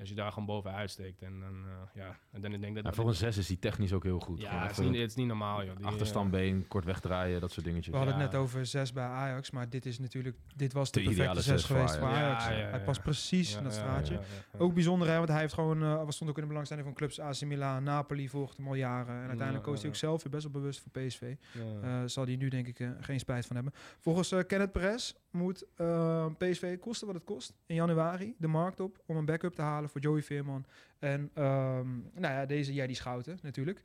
[0.00, 1.22] Als je daar gewoon bovenuit steekt.
[1.22, 2.84] En dan, eh, ja, en dan denk ik dat...
[2.84, 4.40] Ja, voor een zes is hij technisch ook heel goed.
[4.40, 5.76] ja, het is, niet, het is niet normaal, joh.
[5.76, 7.90] Die, Achterstandbeen, kort wegdraaien, dat soort dingetjes.
[7.92, 8.22] We hadden Ja.
[8.22, 11.22] het net over zes bij Ajax, maar dit is natuurlijk, dit was de, De perfecte
[11.30, 12.44] ideale zes zes voor geweest voor Ajax.
[12.44, 14.14] Ja, ja, Hij past precies ja, in dat ja, straatje.
[14.14, 14.58] ja, ja, ja.
[14.58, 16.94] Ook bijzonder, hè, want hij heeft gewoon, eh, was stond ook in de belangstelling van
[16.96, 19.14] clubs AC Milan, Napoli volgde hem al jaren.
[19.14, 21.34] En uiteindelijk Ja, koos hij ja, ook zelf weer best wel bewust voor PSV.
[21.52, 22.00] Ja.
[22.02, 23.74] Eh, zal hij nu denk ik eh, geen spijt van hebben.
[23.98, 28.80] Volgens eh, Kenneth Perez moet eh, PSV kosten wat het kost in januari de markt
[28.80, 30.64] op om een backup te halen voor Joey Veerman.
[30.98, 33.82] En ehm, nou ja, deze Jerry Schouten natuurlijk.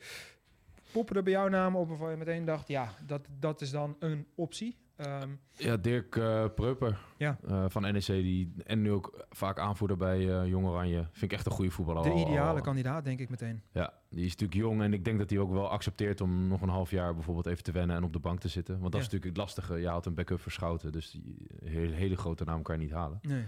[0.91, 3.95] Poppen er bij jouw naam op waarvan je meteen dacht, ja, dat, dat is dan
[3.99, 4.77] een optie.
[4.95, 7.37] Ehm, Ja, Dirk eh Preuper Ja.
[7.47, 8.05] eh, van NEC.
[8.05, 11.07] Die, en nu ook vaak aanvoerder bij eh Jong Oranje.
[11.11, 12.03] Vind ik echt een goede voetballer.
[12.03, 13.61] de Al- ideale al- kandidaat, denk ik meteen.
[13.71, 14.81] Ja, die is natuurlijk jong.
[14.81, 17.63] En ik denk dat hij ook wel accepteert om nog een half jaar bijvoorbeeld even
[17.63, 18.79] te wennen en op de bank te zitten.
[18.79, 19.75] Want dat is natuurlijk het lastige.
[19.79, 20.91] Je haalt een backup voor Schouten.
[20.91, 23.19] Dus die hele, hele grote naam kan je niet halen.
[23.21, 23.43] Nee.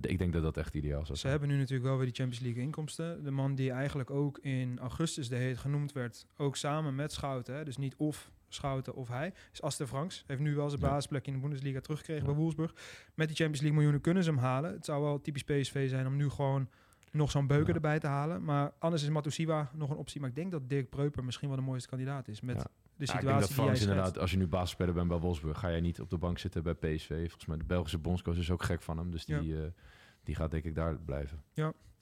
[0.00, 1.32] Ik denk dat dat echt ideaal zou Ze zijn.
[1.32, 3.24] hebben nu natuurlijk wel weer die Champions League inkomsten.
[3.24, 7.54] De man die eigenlijk ook in augustus de heet genoemd werd, ook samen met Schouten.
[7.54, 7.64] Hè?
[7.64, 10.24] Dus niet of Schouten of hij, is Aster Franks.
[10.26, 10.88] Heeft nu wel zijn Ja.
[10.88, 12.30] basisplek in de Bundesliga teruggekregen Ja.
[12.30, 12.74] bij Wolfsburg.
[13.14, 14.72] Met die Champions League miljoenen kunnen ze hem halen.
[14.72, 16.68] Het zou wel typisch PSV zijn om nu gewoon
[17.12, 17.74] nog zo'n beuker Ja.
[17.74, 18.44] erbij te halen.
[18.44, 20.20] Maar anders is Matusiwa nog een optie.
[20.20, 22.40] Maar ik denk dat Dirk Preuper misschien wel de mooiste kandidaat is.
[22.40, 22.62] Met Ja.
[22.62, 22.72] de Ja,
[23.04, 25.68] ik situatie denk dat jij Frans inderdaad, als je nu basisspeler bent bij Wolfsburg, ga
[25.68, 27.08] je niet op de bank zitten bij PSV.
[27.18, 29.10] Volgens mij de Belgische bondscoach is ook gek van hem.
[29.10, 29.70] Dus die, eh,
[30.22, 31.42] die gaat denk ik daar blijven.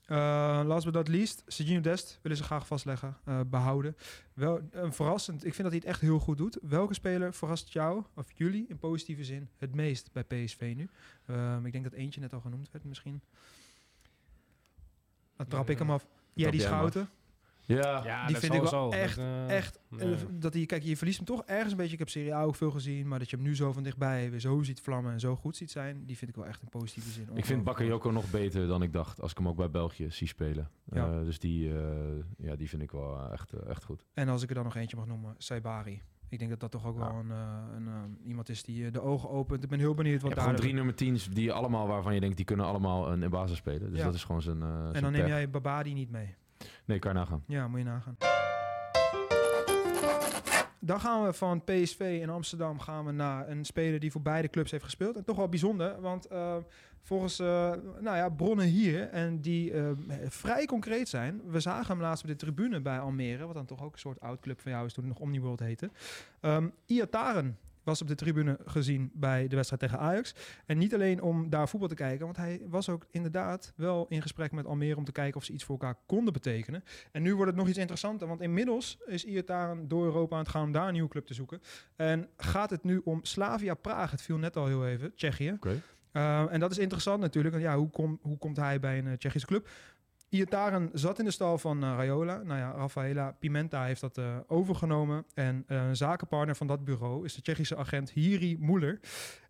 [0.07, 3.97] Uh, last but not least, Sergio Dest willen ze graag vastleggen, eh, behouden.
[4.35, 6.59] Wel, een verrassend, ik vind dat hij het echt heel goed doet.
[6.63, 10.89] Welke speler verrast jou, of jullie, in positieve zin, het meest bij PSV nu?
[11.27, 13.21] Ehm, ik denk dat eentje net al genoemd werd misschien.
[15.37, 16.07] Dan trap ik hem af.
[16.33, 16.61] Ja, die.
[16.61, 17.09] Schouten.
[17.67, 19.81] Ja, Ja, die dat vind ik wel echt, Dat, echt.
[19.99, 21.93] eh, dat hij, kijk, je verliest hem toch ergens een beetje.
[21.93, 24.31] Ik heb Serie A ook veel gezien, maar dat je hem nu zo van dichtbij
[24.31, 26.69] weer zo ziet vlammen en zo goed ziet zijn, die vind ik wel echt in
[26.69, 27.29] positieve zin.
[27.35, 27.65] ik vind.
[27.65, 29.21] Bakayoko nog beter dan ik dacht.
[29.21, 30.71] Als ik hem ook bij België zie spelen.
[30.85, 31.07] Ja.
[31.13, 31.85] Eh, dus die, eh,
[32.39, 34.05] ja, die vind ik wel echt, echt goed.
[34.15, 36.03] En als ik er dan nog eentje mag noemen, Saibari.
[36.29, 39.63] Ik denk dat dat toch ook wel een, een, iemand is die de ogen opent.
[39.63, 40.41] Ik ben heel benieuwd wat daar...
[40.41, 43.57] gewoon drie nummer 10's die allemaal waarvan je denkt die kunnen allemaal een, een basis
[43.57, 43.91] spelen.
[43.91, 44.05] Dus Ja.
[44.05, 44.63] dat is gewoon zijn.
[44.63, 45.31] en zijn dan neem pech.
[45.31, 46.35] jij Babadi niet mee.
[46.87, 47.43] Nee, kan je nagaan.
[47.47, 48.17] Ja, moet je nagaan.
[50.87, 54.49] Dan gaan we van PSV in Amsterdam gaan we naar een speler die voor beide
[54.49, 55.17] clubs heeft gespeeld.
[55.17, 56.57] En toch wel bijzonder, want eh,
[57.03, 59.91] volgens eh, nou ja, bronnen hier, en die eh,
[60.29, 61.41] vrij concreet zijn.
[61.47, 64.21] We zagen hem laatst op de tribune bij Almere, wat dan toch ook een soort
[64.21, 65.91] oud-club van jou is toen het nog Omniworld heette.
[66.41, 70.35] Um, Iataren was op de tribune gezien bij de wedstrijd tegen Ajax.
[70.67, 74.23] En niet alleen om daar voetbal te kijken, want hij was ook inderdaad wel in
[74.23, 76.83] gesprek met Almere om te kijken of ze iets voor elkaar konden betekenen.
[77.13, 80.51] En nu wordt het nog iets interessanter, want inmiddels is Iataren door Europa aan het
[80.51, 81.61] gaan om daar een nieuwe club te zoeken.
[81.97, 85.53] En gaat het nu om Slavia Praag, het viel net al heel even, Tsjechië.
[85.53, 85.83] Oké.
[86.13, 89.07] Uh, en dat is interessant natuurlijk, want ja, hoe, kom, hoe komt hij bij een
[89.07, 89.69] uh, Tsjechische club?
[90.37, 92.43] Iataren zat in de stal van uh, Raiola.
[92.43, 95.25] Nou ja, Rafaela Pimenta heeft dat uh, overgenomen.
[95.35, 99.01] En uh, een zakenpartner van dat bureau is de Tsjechische agent Hiri Moeller.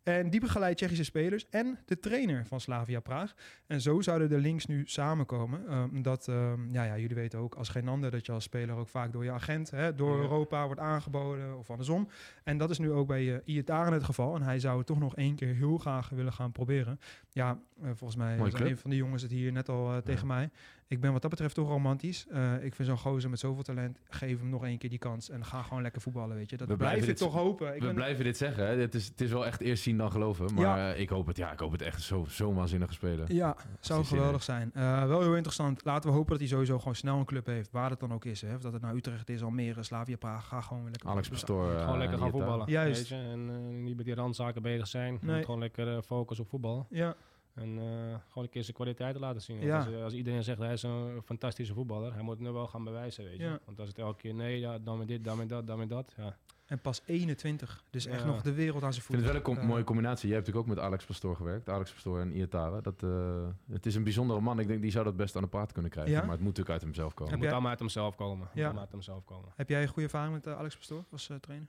[0.03, 3.35] En die begeleidt Tsjechische spelers en de trainer van Slavia Praag.
[3.67, 5.73] En zo zouden de links nu samenkomen.
[5.73, 8.77] Um, dat, um, ja, ja, jullie weten ook als geen ander dat je als speler
[8.77, 10.23] ook vaak door je agent, hè, door Ja.
[10.23, 12.09] Europa wordt aangeboden of andersom.
[12.45, 14.35] En dat is nu ook bij uh, Iataren het geval.
[14.35, 17.01] En hij zou het toch nog één keer heel graag willen gaan proberen.
[17.31, 18.61] Ja, volgens mij club.
[18.69, 20.35] een van die jongens het hier net al tegen Ja.
[20.35, 20.51] mij.
[20.89, 22.27] Ik ben wat dat betreft toch romantisch.
[22.33, 25.31] Uh, ik vind zo'n gozer met zoveel talent, geef hem nog één keer die kans
[25.31, 26.57] en ga gewoon lekker voetballen, weet je.
[26.57, 27.75] Dat We blijf je blijven dit- toch hopen.
[27.75, 28.67] Ik we ben- blijven dit zeggen.
[28.67, 28.77] Hè.
[28.77, 30.55] Het, is, het is wel echt eerst zien dan geloven.
[30.55, 30.93] Maar Ja.
[30.93, 33.33] eh, ik, hoop het, ja, ik hoop het echt zo- zo'n waanzinnige speler.
[33.33, 34.71] Ja, zou zin geweldig zijn.
[34.75, 35.85] Eh, wel heel interessant.
[35.85, 38.25] Laten we hopen dat hij sowieso gewoon snel een club heeft, waar het dan ook
[38.25, 38.41] is.
[38.41, 38.55] Hè.
[38.55, 40.49] Of dat het nou Utrecht is, Almere, Slavia Praag.
[40.49, 41.29] Ga gewoon weer lekker Alex.
[41.29, 41.73] Pastoor.
[41.75, 42.71] eh, gewoon lekker gaan voetballen.
[42.71, 42.99] Juist.
[43.09, 43.29] Weet je?
[43.31, 45.19] En eh, niet met die randzaken bezig zijn.
[45.23, 45.35] Nee.
[45.37, 46.87] moet gewoon lekker eh, focussen op voetbal.
[46.91, 47.15] Ja,
[47.57, 47.85] En eh,
[48.29, 49.61] gewoon een keer zijn kwaliteiten laten zien.
[49.61, 49.77] Ja.
[49.85, 52.85] Als, als iedereen zegt hij is een fantastische voetballer, hij moet het nu wel gaan
[52.85, 53.43] bewijzen, weet je.
[53.45, 53.59] Ja.
[53.65, 55.89] Want als het elke keer nee, ja, dan met dit, dan met dat, dan met
[55.89, 56.13] dat.
[56.17, 56.37] Ja.
[56.67, 57.85] en pas 21.
[57.91, 59.25] Dus echt nog de wereld aan zijn Ik vind voeten.
[59.25, 60.27] het wel een com- Eh, mooie combinatie.
[60.29, 61.69] Jij hebt natuurlijk ook met Alex Pastoor gewerkt.
[61.69, 62.83] Alex Pastoor en Iatare.
[62.83, 64.59] Dat, eh, het is een bijzondere man.
[64.59, 66.13] Ik denk die zou dat best aan de praat kunnen krijgen.
[66.13, 66.19] Ja?
[66.21, 67.25] Maar het moet natuurlijk uit hemzelf komen.
[67.25, 68.49] Het moet jij- allemaal uit hemzelf komen.
[68.55, 68.65] Ja.
[68.65, 69.53] allemaal uit hemzelf komen.
[69.57, 71.69] Heb jij een goede ervaring met eh, Alex Pastoor als eh, trainer?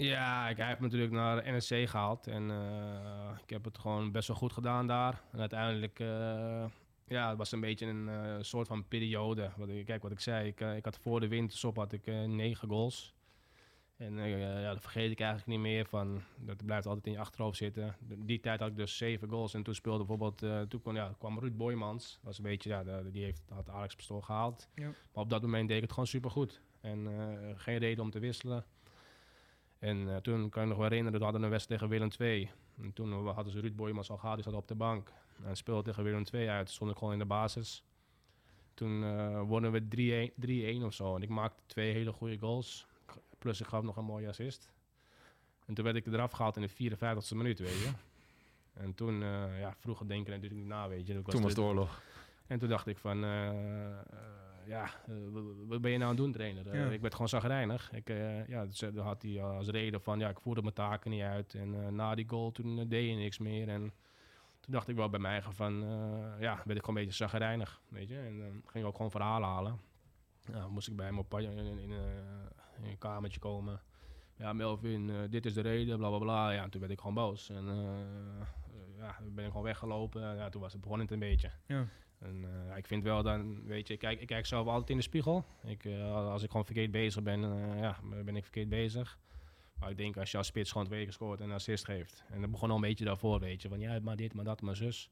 [0.00, 2.26] Ja, ik, hij heeft me natuurlijk naar de NSC gehaald.
[2.26, 5.22] En eh, ik heb het gewoon best wel goed gedaan daar.
[5.32, 6.64] En uiteindelijk, eh,
[7.06, 9.50] ja, het was een beetje een eh, soort van periode.
[9.56, 12.68] Wat ik, kijk wat ik zei, ik, ik had voor de winterstop had ik negen
[12.68, 13.14] goals.
[13.96, 16.22] En ja, dat vergeet ik eigenlijk niet meer van.
[16.38, 17.96] Dat blijft altijd in je achterhoofd zitten.
[18.16, 19.54] Die tijd had ik dus zeven goals.
[19.54, 22.18] En toen speelde bijvoorbeeld, toen kwam, ja, kwam Ruud Boymans.
[22.22, 24.68] Was een beetje, ja, die heeft, had Alex Pastoor gehaald.
[24.74, 24.86] Ja.
[24.86, 26.62] Maar op dat moment deed ik het gewoon supergoed.
[26.80, 27.08] En
[27.56, 28.64] geen reden om te wisselen.
[29.80, 32.50] En eh, toen kan ik nog wel herinneren, we hadden een wedstrijd tegen Willem II.
[32.82, 35.12] En toen hadden ze Ruud Boymans al gehad, die zat op de bank.
[35.44, 37.84] En speelde tegen Willem II uit, stond ik gewoon in de basis.
[38.74, 40.30] Toen eh wonnen we
[40.78, 41.16] 3-1 3-1 of zo.
[41.16, 42.86] En ik maakte twee hele goede goals.
[43.38, 44.72] Plus ik gaf nog een mooie assist.
[45.66, 47.90] En toen werd ik eraf gehaald in de 54e minuut, weet je.
[48.74, 51.14] En toen, eh, ja, vroeger denken natuurlijk niet na, weet je.
[51.18, 52.02] Ik Toen was de- oorlog.
[52.46, 53.24] en toen dacht ik van,
[54.70, 55.14] ja, eh,
[55.66, 56.68] wat ben je nou aan het doen, trainer?
[56.68, 56.90] Eh, Ja.
[56.90, 57.92] ik werd gewoon zagrijnig.
[57.92, 61.10] Ik, eh, ja, dus, dan had hij als reden van, ja, ik voerde mijn taken
[61.10, 61.54] niet uit.
[61.54, 63.68] En na die goal, toen deed je niks meer.
[63.68, 63.80] En
[64.60, 65.74] toen dacht ik wel bij mij eigen van,
[66.40, 68.18] ja, werd ik gewoon een beetje zagrijnig, weet je.
[68.18, 69.80] En dan ging ik ook gewoon verhalen halen.
[70.52, 71.90] Ja, moest ik bij hem op, in, in, in,
[72.76, 73.80] in een kamertje komen.
[74.36, 76.50] Ja, Melvin, eh, dit is de reden, bla bla bla.
[76.50, 77.48] Ja, en toen werd ik gewoon boos.
[77.50, 78.46] En eh,
[78.96, 80.36] ja, ben ik gewoon weggelopen.
[80.36, 81.50] Ja, toen was het begon het een beetje.
[81.66, 81.86] Ja.
[82.20, 84.96] En eh, ik vind wel dan, weet je, ik kijk, ik kijk zelf altijd in
[84.96, 85.44] de spiegel.
[85.64, 89.18] Ik, eh, als ik gewoon verkeerd bezig ben, eh, ja, ben ik verkeerd bezig.
[89.78, 92.24] Maar ik denk als je als spits gewoon twee keer scoort en assist geeft.
[92.30, 93.68] En dat begon al een beetje daarvoor, weet je.
[93.68, 95.10] Van ja, maar dit, maar dat, maar zus.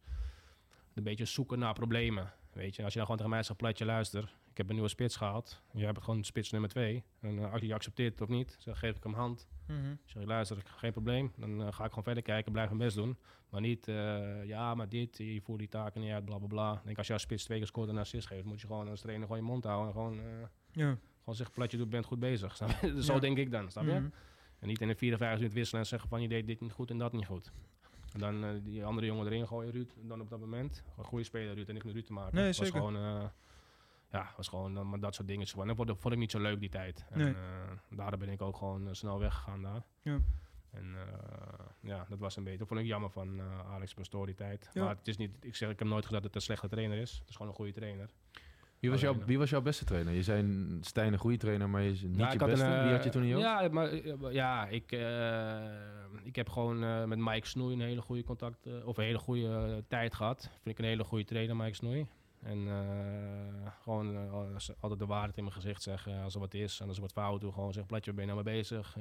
[0.94, 2.82] Een beetje zoeken naar problemen, weet je.
[2.82, 4.34] Als je dan gewoon tegen mij zegt, platje luister.
[4.58, 5.62] Ik heb een nieuwe spits gehad.
[5.72, 7.04] Je hebt gewoon spits nummer twee.
[7.20, 9.48] En eh, als je accepteert het of niet, dan geef ik hem hand.
[9.66, 9.94] Mhm.
[10.04, 11.32] Zeg ik, luister, geen probleem.
[11.36, 13.16] Dan eh, ga ik gewoon verder kijken, blijf mijn best doen.
[13.50, 16.72] Maar niet, eh, ja, maar dit, je voert die taken niet uit, bla bla bla.
[16.72, 18.66] Ik denk, als je als spits twee keer scoort en een assist geeft, moet je
[18.66, 19.86] gewoon als trainer gewoon je mond houden.
[19.86, 20.20] En gewoon,
[20.72, 20.96] Ja.
[21.18, 22.58] gewoon zeggen, platje, je bent goed bezig.
[22.82, 23.02] Je?
[23.02, 23.18] Zo Ja.
[23.20, 23.90] denk ik dan, snap je?
[23.92, 24.08] Mhm.
[24.58, 26.90] En niet in de 54 minuten wisselen en zeggen van, je deed dit niet goed
[26.90, 27.52] en dat niet goed.
[28.12, 30.84] En dan die andere jongen erin gooien, Ruud, dan op dat moment.
[30.98, 32.34] Een goede speler, Ruud, en niks met Ruud te maken.
[32.34, 32.72] Nee, was zeker.
[32.72, 33.30] gewoon,
[34.12, 35.46] ja, was gewoon maar dat soort dingen.
[35.58, 37.06] En dat vond, vond ik niet zo leuk die tijd.
[37.10, 37.32] En Nee.
[37.32, 37.36] eh,
[37.96, 39.82] daardoor ben ik ook gewoon eh, snel weggegaan daar.
[40.02, 40.18] Ja.
[40.70, 42.58] En eh, ja, dat was een beetje.
[42.58, 44.70] Dat vond ik jammer van eh, Alex Pastoor die tijd.
[44.72, 44.84] Ja.
[44.84, 46.98] Maar het is niet, ik zeg, ik heb nooit gezegd dat het een slechte trainer
[46.98, 47.18] is.
[47.18, 48.10] Het is gewoon een goede trainer.
[48.80, 50.12] Wie was, jouw, wie was jouw beste trainer?
[50.14, 52.48] Je zei een Stijn een goede trainer, maar je is niet Ja, je ik had
[52.48, 52.64] beste.
[52.64, 53.46] een, Wie had je toen in je hoofd?
[53.46, 53.94] Ja, maar
[54.32, 55.62] ja, ik, eh,
[56.22, 59.18] ik heb gewoon eh, met Mike Snoei een hele goede contact, eh, of een hele
[59.18, 60.40] goede tijd gehad.
[60.62, 62.06] Vind ik een hele goede trainer, Mike Snoei.
[62.42, 64.44] En eh, gewoon eh,
[64.80, 66.80] altijd de waarheid in mijn gezicht zeggen als er wat is.
[66.80, 68.96] En als er wat fout doe, gewoon zeggen, Platje, ben je nou mee bezig?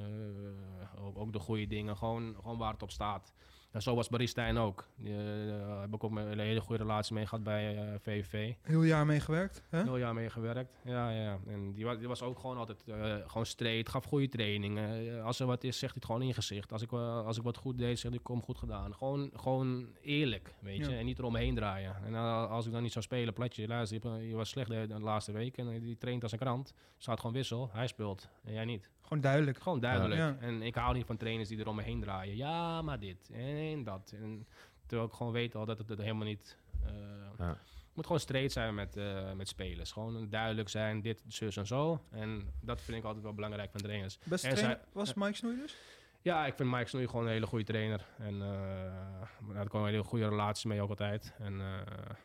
[0.98, 3.32] Ook, ook de goede dingen, gewoon, gewoon waar het op staat.
[3.78, 4.86] En zo was Barry Stijn ook.
[5.04, 5.12] Eh,
[5.48, 8.54] Daar heb ik ook een hele goede relatie mee gehad bij eh, VVV.
[8.62, 9.62] Heel jaar mee gewerkt.
[9.68, 9.82] Hè?
[9.82, 10.78] Heel jaar mee gewerkt.
[10.84, 11.38] Ja, ja.
[11.46, 15.14] En die was, die was ook gewoon altijd eh, gewoon straight, gaf goede trainingen.
[15.16, 16.72] Eh, als er wat is, zegt hij het gewoon in gezicht.
[16.72, 18.94] Als ik, eh, als ik wat goed deed, zegt hij, kom goed gedaan.
[18.94, 20.90] Gewoon, gewoon eerlijk, weet je.
[20.92, 20.98] Ja.
[20.98, 21.96] En niet eromheen draaien.
[22.04, 25.00] En eh, als ik dan niet zou spelen, platje, luister, je, was slecht de, de
[25.00, 25.56] laatste week.
[25.56, 26.74] En eh, die traint als een krant.
[26.96, 28.28] Staat gewoon wissel, hij speelt.
[28.44, 28.90] En jij niet.
[29.08, 29.58] Gewoon duidelijk.
[29.62, 30.20] Gewoon duidelijk.
[30.20, 30.36] Ja.
[30.40, 32.36] En ik hou niet van trainers die er om me heen draaien.
[32.36, 34.12] Ja, maar dit en dat.
[34.20, 34.46] En
[34.86, 36.58] terwijl ik gewoon weet al dat het helemaal niet...
[36.84, 36.90] eh,
[37.38, 37.48] Ja.
[37.48, 39.92] het moet gewoon straight zijn met, eh, met spelers.
[39.92, 42.00] Gewoon duidelijk zijn, dit, zus en zo.
[42.10, 44.18] En dat vind ik altijd wel belangrijk van trainers.
[44.24, 45.76] Beste trainer zij- was Mike Snoei dus?
[46.22, 48.06] Ja, ik vind Mike Snoei gewoon een hele goede trainer.
[48.18, 51.34] En uh, daar had ik gewoon een hele goede relatie mee ook altijd.
[51.38, 51.76] En, eh,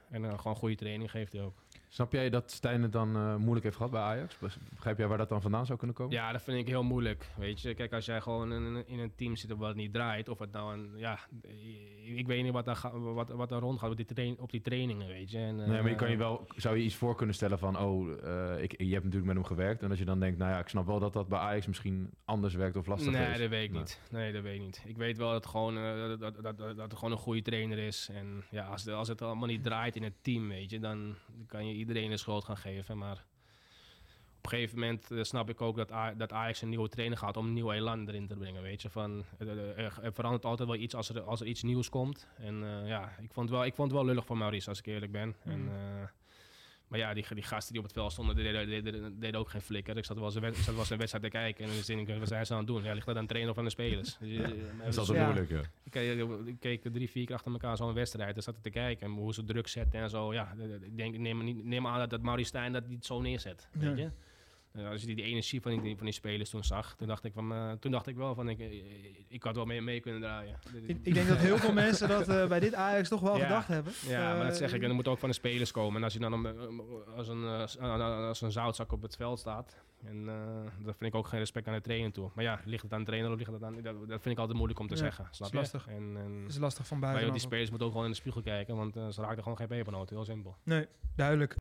[0.10, 1.56] en eh, gewoon goede training geeft hij ook.
[1.93, 4.38] Snap jij dat Stijn het dan eh, moeilijk heeft gehad bij Ajax?
[4.69, 6.13] Begrijp jij waar dat dan vandaan zou kunnen komen?
[6.13, 7.25] Ja, dat vind ik heel moeilijk.
[7.38, 10.39] Weet je, kijk, als jij gewoon in, in een team zit wat niet draait, of
[10.39, 11.19] het nou een, ja,
[12.04, 15.08] ik weet niet wat daar, wat, wat daar rondgaat op die, train, op die trainingen,
[15.08, 15.38] weet je.
[15.38, 17.80] En, Nee, maar je eh, kan je wel, zou je iets voor kunnen stellen van,
[17.80, 19.82] oh, eh, ik, je hebt natuurlijk met hem gewerkt.
[19.82, 22.10] En als je dan denkt, nou ja, ik snap wel dat dat bij Ajax misschien
[22.26, 23.39] anders werkt of lastiger Nee, is.
[23.39, 23.80] dat weet ik Nee.
[23.80, 24.02] niet.
[24.12, 24.84] Nee, dat weet ik niet.
[24.86, 27.42] Ik weet wel dat gewoon, eh, dat, dat, dat, dat, dat het gewoon een goede
[27.42, 28.10] trainer is.
[28.13, 31.16] En ja, als, als het allemaal niet draait in het team, weet je, dan
[31.48, 32.98] kan je iedereen de schuld gaan geven.
[32.98, 33.26] Maar
[34.45, 37.17] op een gegeven moment eh, snap ik ook dat, A- dat Ajax een nieuwe trainer
[37.17, 38.89] gaat om een nieuw elan erin te brengen, weet je.
[38.89, 41.89] Van, eh, eh, er, er verandert altijd wel iets als er, als er iets nieuws
[41.89, 42.27] komt.
[42.38, 44.79] En eh, ja, ik vond, het wel, ik vond het wel lullig voor Maurice, als
[44.79, 45.36] ik eerlijk ben.
[45.43, 45.69] En, Mhm.
[45.75, 46.08] eh,
[46.88, 49.62] maar ja, die, die gasten die op het veld stonden, die deden, deden, ook geen
[49.62, 49.97] flikker.
[49.97, 52.08] Ik zat wel eens een, zat wel eens een wedstrijd te kijken en dan denk
[52.10, 52.84] ik, wat zijn ze aan het doen?
[52.84, 54.17] Ja, ligt dat aan de trainer of aan de spelers?
[54.19, 54.38] Dus,
[54.79, 55.23] Dat is altijd Ja.
[55.25, 55.60] moeilijk, ja.
[55.84, 58.34] ik keek, ik keek drie, vier keer achter elkaar zo'n wedstrijd.
[58.34, 60.34] Daar zat ik te kijken en hoe ze druk zetten en zo.
[60.34, 63.21] Ja, ik denk, neem, niet- neem aan dat, dat Maurice Stijn dat die het zo
[63.21, 63.67] neerzet.
[63.71, 64.10] Weet je?
[64.74, 67.24] Eh, als je die, die energie van die, van die spelers toen zag, toen dacht
[67.24, 68.72] ik, van, eh, toen dacht ik wel van, ik, eh,
[69.28, 70.60] ik had wel mee, mee kunnen draaien.
[70.88, 73.44] Ik, ik denk dat heel veel mensen dat bij dit Ajax toch wel Ja.
[73.44, 73.94] gedacht hebben.
[74.08, 74.82] Ja, maar dat zeg ik.
[74.82, 75.96] En dat moet ook van de spelers komen.
[75.98, 76.46] En als je dan om,
[77.18, 77.44] als, een,
[78.28, 79.78] als een zoutzak op het veld staat.
[80.06, 80.26] En
[80.84, 82.30] dat vind ik ook geen respect aan de trainer toe.
[82.36, 83.82] Maar ja, ligt het aan de trainer of ligt het aan...
[83.82, 85.28] Dat, dat vind ik altijd moeilijk om te Ja, zeggen.
[85.32, 85.88] Snap is lastig.
[85.88, 87.32] En, en, Dat is lastig van maar buiten.
[87.32, 88.76] joh, die spelers moeten ook gewoon in de spiegel kijken.
[88.76, 90.16] Want ze raakten gewoon geen pepernoten.
[90.16, 90.56] Heel simpel.
[90.64, 91.56] Nee, duidelijk.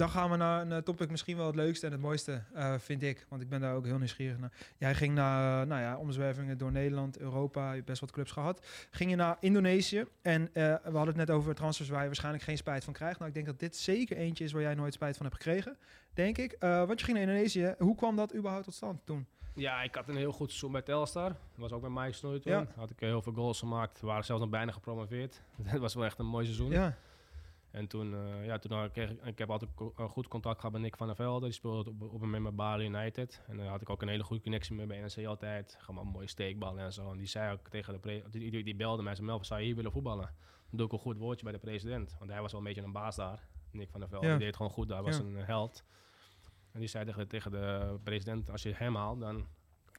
[0.00, 3.02] Dan gaan we naar een topic misschien wel het leukste en het mooiste, eh, vind
[3.02, 3.26] ik.
[3.28, 4.52] Want ik ben daar ook heel nieuwsgierig naar.
[4.78, 7.68] Jij ging naar, eh, nou ja, omzwervingen door Nederland, Europa.
[7.68, 8.66] Je hebt best wat clubs gehad.
[8.90, 10.04] Ging je naar Indonesië.
[10.22, 13.18] En eh, we hadden het net over transfers waar je waarschijnlijk geen spijt van krijgt.
[13.18, 15.76] Nou, ik denk dat dit zeker eentje is waar jij nooit spijt van hebt gekregen.
[16.14, 16.56] Denk ik.
[16.58, 17.74] Want je ging naar Indonesië.
[17.78, 19.26] Hoe kwam dat überhaupt tot stand toen?
[19.54, 21.28] Ja, ik had een heel goed seizoen bij Telstar.
[21.28, 22.52] Dat was ook bij Mike Snoei toen.
[22.52, 22.66] Ja.
[22.76, 24.00] Had ik heel veel goals gemaakt.
[24.00, 25.42] We waren zelfs nog bijna gepromoveerd.
[25.70, 26.70] Dat was wel echt een mooi seizoen.
[26.70, 26.96] Ja,
[27.70, 30.80] En toen, eh, ja, toen had ik, ik heb altijd een goed contact gehad met
[30.82, 31.44] Nick van der Velde.
[31.44, 33.42] Die speelde op, op een moment met Bali United.
[33.46, 35.76] En dan had ik ook een hele goede connectie mee bij NEC altijd.
[35.80, 37.10] Gewoon mooie steekballen en zo.
[37.10, 39.14] En die zei ook tegen de pre- die, die, die belde mij.
[39.14, 40.34] Zei, Melvin, zou je hier willen voetballen?
[40.68, 42.16] Dan doe ik een goed woordje bij de president.
[42.18, 43.48] Want hij was wel een beetje een baas daar.
[43.70, 44.26] Nick van der Velde.
[44.26, 44.36] Ja.
[44.36, 45.02] Die deed gewoon goed daar.
[45.02, 45.22] Was Ja.
[45.22, 45.84] een held.
[46.72, 49.46] En die zei tegen, tegen de president, als je hem haalt, dan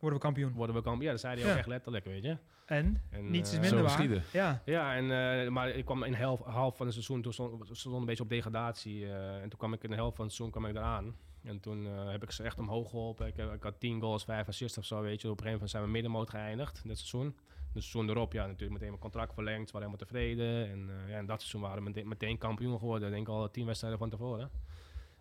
[0.02, 0.52] worden we kampioen.
[0.54, 1.06] worden we kampioen.
[1.06, 1.52] Ja, dat zei hij Ja.
[1.52, 2.38] ook echt letterlijk, weet je.
[2.66, 3.02] En?
[3.10, 4.24] En, Niets is eh, minder zo waar.
[4.34, 5.04] Ja, ja, en,
[5.44, 8.24] eh, maar ik kwam in half, half van het seizoen, toen stond, stond een beetje
[8.24, 9.06] op degradatie.
[9.06, 11.16] eh, en toen kwam ik in de helft van het seizoen kwam ik eraan.
[11.44, 13.28] En toen eh, heb ik ze echt omhoog geholpen.
[13.28, 15.28] Ik, heb- ik had 10 goals, 5 assists of zo, weet je.
[15.30, 17.26] Op een gegeven moment zijn we middenmoot geëindigd, dit seizoen.
[17.74, 19.70] Het seizoen erop, ja, natuurlijk meteen mijn contract verlengd.
[19.70, 20.70] Ze waren helemaal tevreden.
[20.72, 23.08] En eh, ja, in dat seizoen waren we meteen, meteen kampioen geworden.
[23.08, 24.50] Ik denk al tien wedstrijden van tevoren.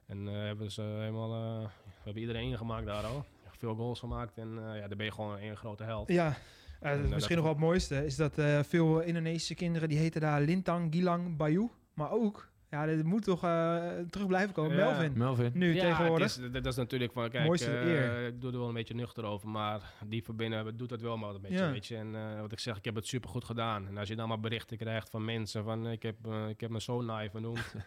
[0.06, 3.24] En eh, hebben ze helemaal, eh, we hebben iedereen gemaakt daar al.
[3.60, 6.08] Veel goals gemaakt en eh, ja, dan ben je gewoon een grote held.
[6.08, 6.36] Ja,
[6.80, 9.98] eh, En, eh, misschien nog wel het mooiste is dat eh, veel Indonesische kinderen die
[9.98, 11.68] heten daar Lintang, Gilang, Bayu.
[11.94, 14.76] Maar ook, ja, dit moet toch eh, terug blijven komen.
[14.76, 14.90] Ja.
[14.90, 15.50] Melvin, Melvin?
[15.54, 16.34] nu ja, tegenwoordig.
[16.34, 18.26] Het is, dat, dat is natuurlijk van, kijk, Mooiste eh, eer.
[18.26, 21.34] ik doe er wel een beetje nuchter over, maar die verbinden doet dat wel maar
[21.34, 21.70] een beetje, Ja.
[21.70, 21.96] weet je.
[21.96, 23.86] En eh, wat ik zeg, ik heb het super goed gedaan.
[23.86, 26.16] En als je dan maar berichten krijgt van mensen van, ik heb,
[26.48, 27.74] ik heb me zo naai vernoemd.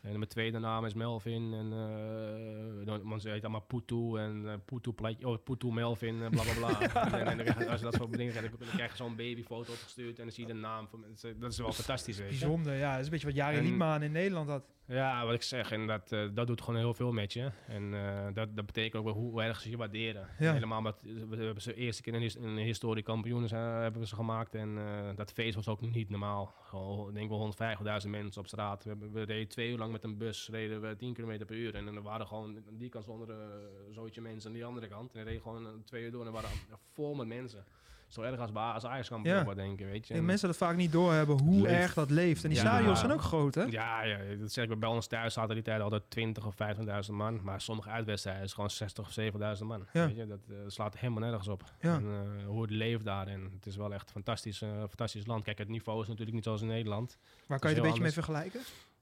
[0.00, 1.68] en mijn tweede naam is Melvin en
[3.08, 6.80] want ze heet allemaal Putu en Putu, Pletje- oh, Putu Melvin, eh, bla bla bla.
[7.18, 10.18] en, en dan- als je dat soort dingen krijgt, dan krijg je zo'n babyfoto opgestuurd
[10.18, 11.40] en dan zie je de naam van mensen.
[11.40, 12.28] Dat is wel fantastisch, weet.
[12.28, 12.90] Bijzonder, ja.
[12.90, 14.64] Dat is een beetje wat Jari En- Liedmaan in Nederland had.
[14.90, 17.50] Ja, wat ik zeg, en dat, eh, dat doet gewoon heel veel met je.
[17.66, 20.28] En eh, dat, dat betekent ook wel hoe, hoe erg ze je waarderen.
[20.38, 20.52] Ja.
[20.52, 24.14] Helemaal omdat we hebben ze eerste keer in een historie kampioen zijn, hebben we ze
[24.14, 24.54] gemaakt.
[24.54, 26.54] En eh, dat feest was ook niet normaal.
[26.62, 27.54] Gewoon, ik denk wel
[28.02, 28.84] 150.000 mensen op straat.
[28.84, 31.74] We, we reden twee uur lang met een bus, reden we 10 km per uur.
[31.74, 33.34] En er waren gewoon aan die kant zonder
[33.90, 35.12] zootje mensen aan die andere kant.
[35.12, 36.50] En we reden gewoon eh, twee uur door en er waren
[36.92, 37.64] vol met mensen.
[38.10, 39.44] Zo erg als als Ajax kan Ja.
[39.54, 40.12] weet je.
[40.14, 41.74] En En- mensen dat vaak niet doorhebben hoe Leeft.
[41.74, 42.42] erg dat leeft.
[42.44, 42.64] En die Ja.
[42.64, 43.62] stadions zijn ook groot, hè?
[43.62, 47.16] Ja, ja, dat zeg ik bij ons thuis zaten die tijd altijd 20 of 25.000
[47.16, 47.40] man.
[47.42, 49.86] Maar sommige uitwedstrijden is gewoon 60 of 7000 man.
[49.92, 50.06] Ja.
[50.06, 51.64] Weet je, dat eh, slaat helemaal nergens op.
[51.78, 53.26] En, eh, hoe het leeft daar.
[53.26, 55.44] En het is wel echt een fantastisch, eh, fantastisch land.
[55.44, 57.18] Kijk, het niveau is natuurlijk niet zoals in Nederland.
[57.46, 58.60] Waar kan je het een beetje mee vergelijken?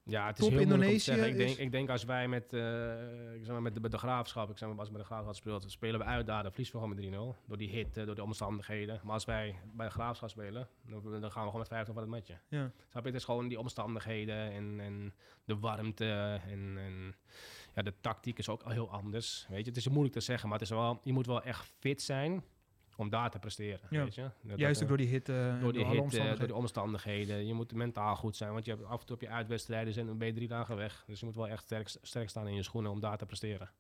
[0.08, 1.28] Ja, het is Top heel moeilijk om te Indonesië zeggen.
[1.28, 3.90] Ik is- denk, ik denk als wij met, eh, ik zeg maar met, de, met
[3.90, 6.42] de graafschap, ik zeg maar, als we met de graafschap spelen, spelen we uit daar,
[6.42, 7.36] dan verliezen we gewoon met 3-0.
[7.46, 9.00] Door die hit, eh, door de omstandigheden.
[9.04, 12.02] Maar als wij bij de graafschap spelen, dan, dan gaan we gewoon met 50 van
[12.02, 12.38] het matje.
[12.48, 12.70] Ja.
[12.88, 13.08] Snap je?
[13.08, 17.14] Het is gewoon die omstandigheden en, en de warmte en, en
[17.74, 19.46] ja, de tactiek is ook al heel anders.
[19.48, 21.72] Weet je, het is moeilijk te zeggen, maar het is wel, je moet wel echt
[21.78, 22.44] fit zijn
[22.98, 23.80] om daar te presteren.
[23.90, 24.02] Ja.
[24.04, 24.30] Weet je?
[24.42, 25.56] Dat- Juist dat, ook door die hitte.
[25.60, 26.38] door die hit, eh, omstandigheden.
[26.38, 27.46] door die omstandigheden.
[27.46, 30.06] Je moet mentaal goed zijn, want je hebt af en toe op je uitwedstrijden zijn
[30.06, 31.04] dan ben je drie dagen weg.
[31.06, 33.70] Dus je moet wel echt sterk, sterk staan in je schoenen om daar te presteren.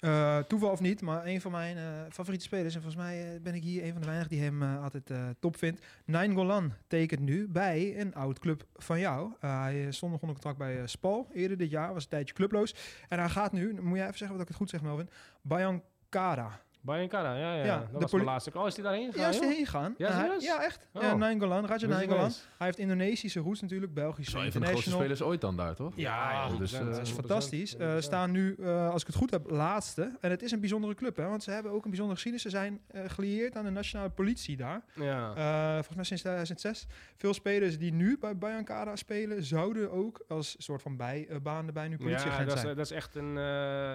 [0.00, 2.74] Eh, toeval of niet, maar een van mijn eh, favoriete spelers.
[2.74, 5.10] En volgens mij eh, ben ik hier een van de weinigen die hem eh, altijd
[5.10, 5.86] eh, top vindt.
[6.04, 9.32] Nine Golan tekent nu bij een oud club van jou.
[9.40, 11.92] Eh, hij eh, stond nog onder contract bij eh, Spal eerder dit jaar.
[11.94, 12.74] Was een tijdje clubloos.
[13.08, 15.08] En hij gaat nu, moet jij even zeggen wat ik het goed zeg Melvin.
[15.42, 16.60] Bayankara.
[16.82, 17.64] Bij Kara, ja, ja.
[17.64, 18.50] Ja, dat de was mijn laatste.
[18.54, 19.22] Oh, is die daarheen gegaan?
[19.22, 19.94] Ja, is hij heen gegaan?
[19.98, 20.86] Ja, hij- ja, echt.
[20.92, 21.02] Oh.
[21.02, 22.24] Ja, Nine Golan, Raja Wist ik Nine niet Golan.
[22.24, 22.46] eens.
[22.58, 25.18] Hij heeft Indonesische roots natuurlijk, Dat Belgisch is wel een van de grootste international.
[25.18, 25.92] spelers ooit dan daar, toch?
[25.96, 27.76] Ja, Ja, dus, 100%, eh, dat is 100%, fantastisch.
[27.76, 28.04] Eh 100%.
[28.04, 30.16] staan nu, eh, als ik het goed heb, laatste.
[30.20, 32.50] En het is een bijzondere club, hè, want ze hebben ook een bijzondere geschiedenis.
[32.52, 34.82] Ze zijn eh gelieerd aan de nationale politie daar.
[34.94, 35.34] Ja.
[35.34, 36.86] Eh, volgens mij sinds 2006.
[37.16, 41.96] Veel spelers die nu bij Bayankara spelen, zouden ook als soort van bijbaan erbij nu
[41.98, 42.76] Ja, politieagent dat is, zijn.
[42.76, 43.28] dat is echt een.
[43.38, 43.42] eh,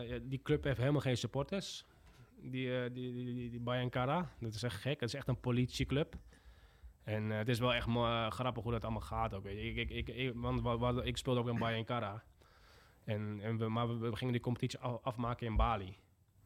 [0.10, 1.86] ja, die club heeft helemaal geen supporters.
[2.52, 4.30] Die, eh, die, die, die, die Bayankara.
[4.40, 5.00] Dat is echt gek.
[5.00, 6.16] Het is echt een politieclub.
[7.04, 9.44] En eh, het is wel echt eh, grappig hoe dat allemaal gaat ook.
[9.44, 9.78] Weet.
[9.78, 12.24] Ik, ik, ik, want ik speelde ook in Bayankara.
[13.04, 15.98] En, en we, maar we, gingen die competitie af- afmaken in Bali.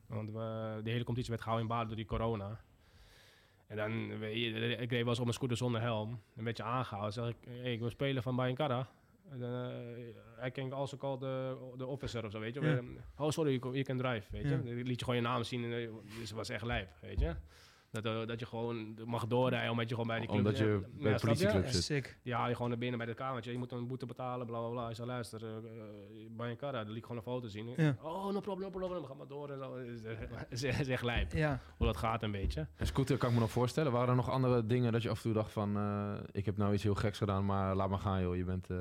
[0.08, 2.62] Want we, de hele competitie werd gehouden in Bali door die corona.
[3.68, 6.22] En dan, ik reed wel eens op mijn scooter zonder helm.
[6.36, 7.14] Een beetje aangehouden.
[7.14, 8.88] zeg ik, ik wil spelen van Bayankara.
[9.42, 9.68] Eh,
[10.36, 12.62] hij kent also call de, de officer of zo, weet je.
[12.62, 12.80] Ja.
[13.18, 14.50] Oh, sorry, can, you can drive, weet je.
[14.50, 14.58] Ja.
[14.58, 15.90] Dan liet je gewoon je naam zien en eh,
[16.20, 17.36] dus het was echt lijp, weet je.
[17.92, 20.40] Dat, eh, dat je gewoon mag doorrijden omdat je gewoon bij die club...
[20.40, 21.26] Omdat je Ja, bij de je?
[21.26, 22.18] politieclub Ja, zit.
[22.24, 23.52] Die haal je gewoon naar binnen bij het kamertje.
[23.52, 24.86] Je moet een boete betalen, bla bla bla.
[24.86, 25.50] Hij zei, luister, uh,
[26.30, 27.74] bij een kar, dan liet ik gewoon een foto zien.
[27.78, 27.96] Ja.
[28.02, 29.06] Oh, no problem, no problem.
[29.06, 29.78] Ga maar door en zo.
[29.78, 31.60] Het is, echt lijp, Ja.
[31.78, 32.68] hoe dat gaat een beetje.
[32.76, 33.92] En scooter kan ik me nog voorstellen.
[33.92, 35.78] Waren er nog andere dingen dat je af en toe dacht van...
[35.78, 38.36] eh, ik heb nou iets heel geks gedaan, maar laat maar gaan joh.
[38.36, 38.70] Je bent...
[38.70, 38.78] eh,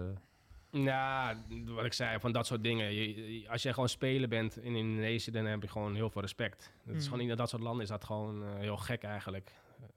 [0.71, 2.93] Ja, wat ik zei, van dat soort dingen.
[2.95, 6.21] Je- je- als jij gewoon speler bent in Indonesië, dan heb je gewoon heel veel
[6.23, 6.73] respect.
[6.85, 7.11] Het is Mm.
[7.13, 9.53] gewoon in dat soort landen is dat gewoon eh, heel gek eigenlijk.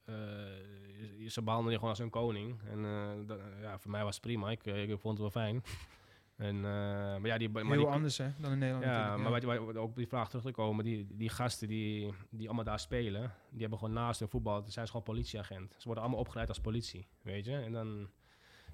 [0.06, 0.16] Eh,
[1.18, 2.60] je- ze behandelen je gewoon als een koning.
[2.70, 4.50] En eh, dat- ja, voor mij was het prima.
[4.52, 5.64] Ik, ik vond het wel fijn.
[6.38, 9.76] En, maar ja, die, maar Heel die, anders hè, dan in Nederland Ja, maar wat,
[9.76, 13.62] ook die vraag terug te komen, die, die gasten die, die allemaal daar spelen, die
[13.62, 15.74] hebben gewoon naast hun voetbal, zijn ze gewoon politieagent.
[15.78, 17.56] Ze worden allemaal opgeleid als politie, weet je.
[17.56, 18.10] En dan,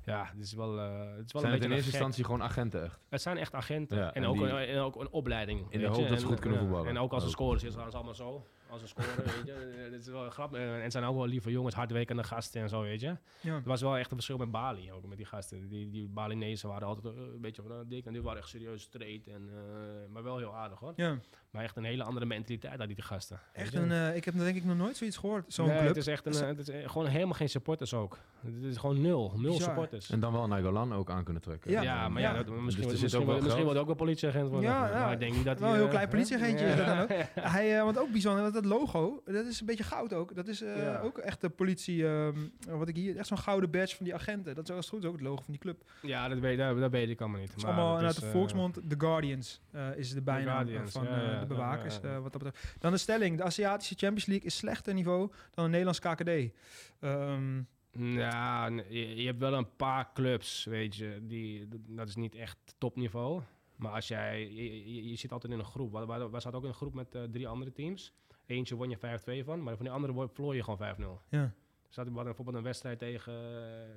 [0.07, 0.83] ja, het is wel, eh
[1.15, 2.99] het is wel zijn een het in eerste instantie gewoon agenten echt?
[3.09, 3.97] Het zijn echt agenten.
[3.97, 5.59] Ja, en, en ook, die- een, en ook een opleiding.
[5.71, 6.07] de weet hoop je.
[6.09, 6.87] dat ze En, goed kunnen voetballen.
[6.87, 8.47] En ook als ze scoren, zitten ze allemaal zo.
[8.69, 9.51] Als ze scoren, weet je.
[9.91, 10.59] Het is wel grappig.
[10.59, 13.15] En het zijn ook wel lieve jongens, hardwerkende gasten en zo, weet je.
[13.41, 13.55] Ja.
[13.55, 15.67] Er was wel echt een verschil met Bali, ook met die gasten.
[15.67, 18.49] Die, die Balinezen waren altijd eh, een beetje van eh, dik en die waren echt
[18.49, 19.27] serieus straight.
[19.27, 20.93] En, eh, maar wel heel aardig hoor.
[20.95, 21.17] Ja,
[21.51, 23.39] Maar echt een hele andere mentaliteit had die gasten.
[23.53, 25.87] echt een, eh, ik heb denk ik nog nooit zoiets gehoord, zo'n Nee, club.
[25.87, 28.17] Het is echt een, eh, het is eh, gewoon helemaal geen supporters ook.
[28.45, 29.67] Het is gewoon nul, nul Bizar.
[29.67, 30.09] supporters.
[30.09, 31.71] En dan wel Nagolan ook aan kunnen trekken.
[31.71, 31.81] Ja.
[31.81, 32.29] Ja, maar Ja.
[32.31, 33.63] ja, dat, Dus misschien, wordt- zit misschien, ook wel wordt- misschien geld.
[33.63, 34.69] wordt ook wel politieagent worden.
[34.69, 35.03] Ja, ja.
[35.03, 37.17] Maar ik denk niet dat Wel een heel eh, klein politieagentje dan.
[37.43, 40.35] Hij, eh, wat ook bijzonder, want dat logo, dat is een beetje goud ook.
[40.35, 40.99] Dat is eh, Ja.
[40.99, 44.55] ook echt de politie, ehm, wat ik hier, echt zo'n gouden badge van die agenten.
[44.55, 45.79] Dat is als het goed is ook het logo van die club.
[45.79, 47.55] Het Ja, dat weet, dat, dat weet ik allemaal niet.
[47.55, 51.03] is Maar allemaal het uit de eh, volksmond, The Guardians eh, is de bijnaam van
[51.03, 51.99] ja, de bewakers.
[52.03, 52.75] ja, wat dat betreft.
[52.79, 56.53] Dan de stelling, de Aziatische Champions League is slechter niveau dan de Nederlandse KKD.
[56.99, 57.61] Ehm,
[57.99, 63.41] Ja, je, hebt wel een paar clubs, weet je, die, dat is niet echt topniveau.
[63.75, 65.91] Maar als jij, je, je, je zit altijd in een groep.
[65.91, 68.13] We, we, we zaten ook in een groep met drie andere teams.
[68.47, 71.21] Eentje won je 5-2 van, maar van die andere verloor je gewoon 5-0.
[71.29, 71.51] ja.
[71.89, 73.33] We hadden bijvoorbeeld een wedstrijd tegen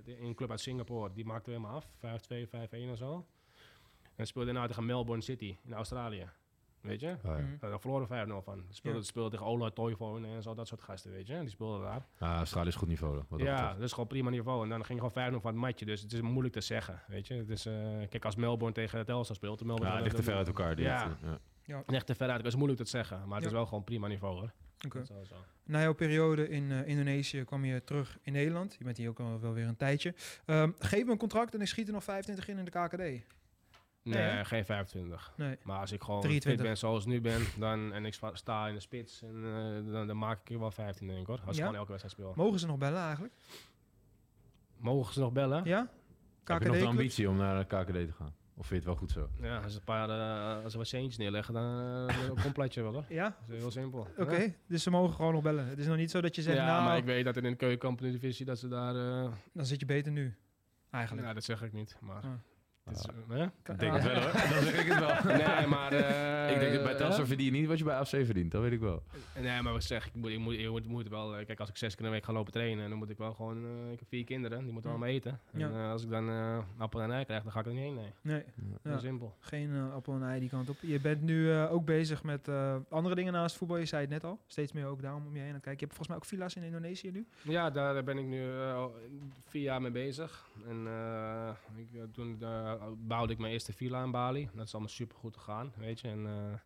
[0.07, 1.13] eh, een club uit Singapore.
[1.13, 1.87] Die maakten we helemaal af.
[2.23, 3.27] 5-2, 5-1 en zo.
[4.17, 6.29] En speelde nou tegen Melbourne City in Australië.
[6.81, 7.07] Weet je?
[7.25, 7.39] Oh, ja.
[7.39, 7.57] Mhm.
[7.61, 8.65] Daar verloren we 5-0 van.
[8.71, 9.05] Speelde, Ja.
[9.05, 11.41] speelde tegen Ola Toivonen en zo, dat soort gasten, weet je.
[11.41, 12.07] Die speelden daar.
[12.19, 13.23] Ah, Australië is goed niveau.
[13.29, 13.75] Wat ja, betreft.
[13.75, 14.63] dat is gewoon prima niveau.
[14.63, 15.85] En dan ging je gewoon 5-0 van het matje.
[15.85, 17.35] Dus het is moeilijk te zeggen, weet je.
[17.35, 17.75] Het is, eh,
[18.09, 19.59] kijk, als Melbourne tegen Telstar speelt...
[19.59, 20.77] de Melbourne Ja, ligt te ver uit elkaar.
[20.77, 21.05] die Ja.
[21.05, 21.39] echt, ja.
[21.87, 22.37] Ligt te ver uit.
[22.37, 23.17] Het is moeilijk te zeggen.
[23.19, 23.47] Maar het Ja.
[23.47, 24.53] is wel gewoon prima niveau, hoor.
[24.87, 25.03] Oké.
[25.65, 28.75] Na jouw periode in eh, Indonesië kwam je terug in Nederland.
[28.79, 30.15] Je bent hier ook al wel weer een tijdje.
[30.45, 33.25] Ehm, geef me een contract en ik schiet er nog 25 in in de KKD.
[34.03, 35.33] Nee, geen 25.
[35.37, 35.57] Nee.
[35.63, 36.61] Maar als ik gewoon 23.
[36.61, 39.93] fit ben zoals ik nu ben, dan, en ik sta- in de spits, en, eh,
[39.93, 41.37] dan, dan maak ik er wel 15 denk ik hoor.
[41.37, 41.51] Als Ja?
[41.51, 42.45] ik gewoon elke wedstrijd speel.
[42.45, 43.35] Mogen ze nog bellen eigenlijk?
[44.77, 45.65] Mogen ze nog bellen?
[45.65, 45.89] Ja?
[46.45, 48.35] Heb je nog de ambitie om naar de KKD te gaan?
[48.61, 49.29] Of vind je het wel goed zo?
[49.47, 51.65] Ja, als ze een paar eh, als ze wat centjes neerleggen, dan
[52.11, 53.05] uh, een completje wel hoor.
[53.09, 53.37] Ja?
[53.47, 54.07] Dat is heel simpel.
[54.19, 54.49] Oké, Ja.
[54.67, 55.67] dus ze mogen gewoon nog bellen.
[55.67, 57.43] Het is nog niet zo dat je zegt, ja, nou, maar ik weet dat in
[57.43, 58.95] de keukenkampioen-divisie dat ze daar...
[58.97, 60.35] eh, dan zit je beter nu.
[60.91, 61.23] Eigenlijk.
[61.23, 62.23] nou, dat zeg ik niet, maar...
[62.23, 62.31] Ah.
[62.85, 62.93] Eh,
[63.29, 63.45] hè?
[63.45, 64.33] Ik denk het wel hoor.
[64.53, 65.37] Dan zeg ik het wel.
[65.37, 65.93] Nee, maar...
[65.93, 67.27] eh, ik denk dat bij Telstar hè?
[67.27, 68.51] verdien je niet wat je bij AFC verdient.
[68.51, 69.03] Dat weet ik wel.
[69.41, 71.37] Nee, maar wat zeg ik, ik moet, ik moet, ik moet, moet wel...
[71.37, 73.35] eh, Kijk, als ik zes keer de week ga lopen trainen, dan moet ik wel
[73.35, 73.65] gewoon...
[73.65, 75.41] eh, ik heb vier kinderen, die moeten allemaal eten.
[75.53, 75.71] En Ja.
[75.71, 77.95] eh, als ik dan eh appel en ei krijg, dan ga ik er niet heen,
[77.95, 78.13] nee.
[78.23, 78.43] Nee,
[78.85, 78.99] Ja.
[78.99, 79.37] simpel.
[79.41, 80.77] geen eh, appel en ei die kant op.
[80.81, 83.77] Je bent nu eh, ook bezig met eh, andere dingen naast voetbal.
[83.77, 84.41] Je zei het net al.
[84.47, 85.73] Steeds meer ook daarom om je heen aan kijken.
[85.73, 87.27] Je hebt volgens mij ook villa's in Indonesië nu.
[87.43, 88.95] Ja, daar ben ik nu eh, al
[89.45, 90.47] vier jaar mee bezig.
[90.69, 92.39] En eh, ik, eh, toen
[92.75, 94.49] eh, bouwde ik mijn eerste villa in Bali.
[94.55, 96.09] Dat is allemaal super goed gegaan, weet je.
[96.09, 96.59] En eh,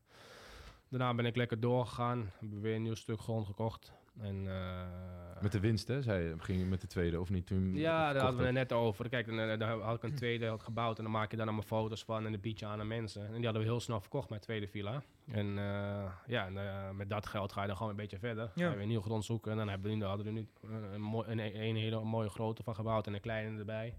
[0.88, 2.30] daarna ben ik lekker doorgegaan.
[2.38, 3.92] Hebben weer een nieuw stuk grond gekocht.
[4.20, 6.02] En, eh, Met de winst, hè?
[6.02, 7.46] Zei je, ging je met de tweede of niet?
[7.46, 9.08] Toen ja, daar hadden we het net over.
[9.08, 11.64] Kijk, dan, daar had ik een tweede had gebouwd en dan maak je daar allemaal
[11.64, 13.26] foto's van en dan bied je aan aan mensen.
[13.26, 15.02] En die hadden we heel snel verkocht, mijn tweede villa.
[15.30, 18.50] En eh, ja, en, met dat geld ga je dan gewoon een beetje verder.
[18.54, 18.64] Ja.
[18.64, 20.48] Ga je weer nieuw grond zoeken en dan hebben we nu, hadden we er nu
[20.94, 23.94] een, een, een hele mooie grote van gebouwd en een kleine erbij.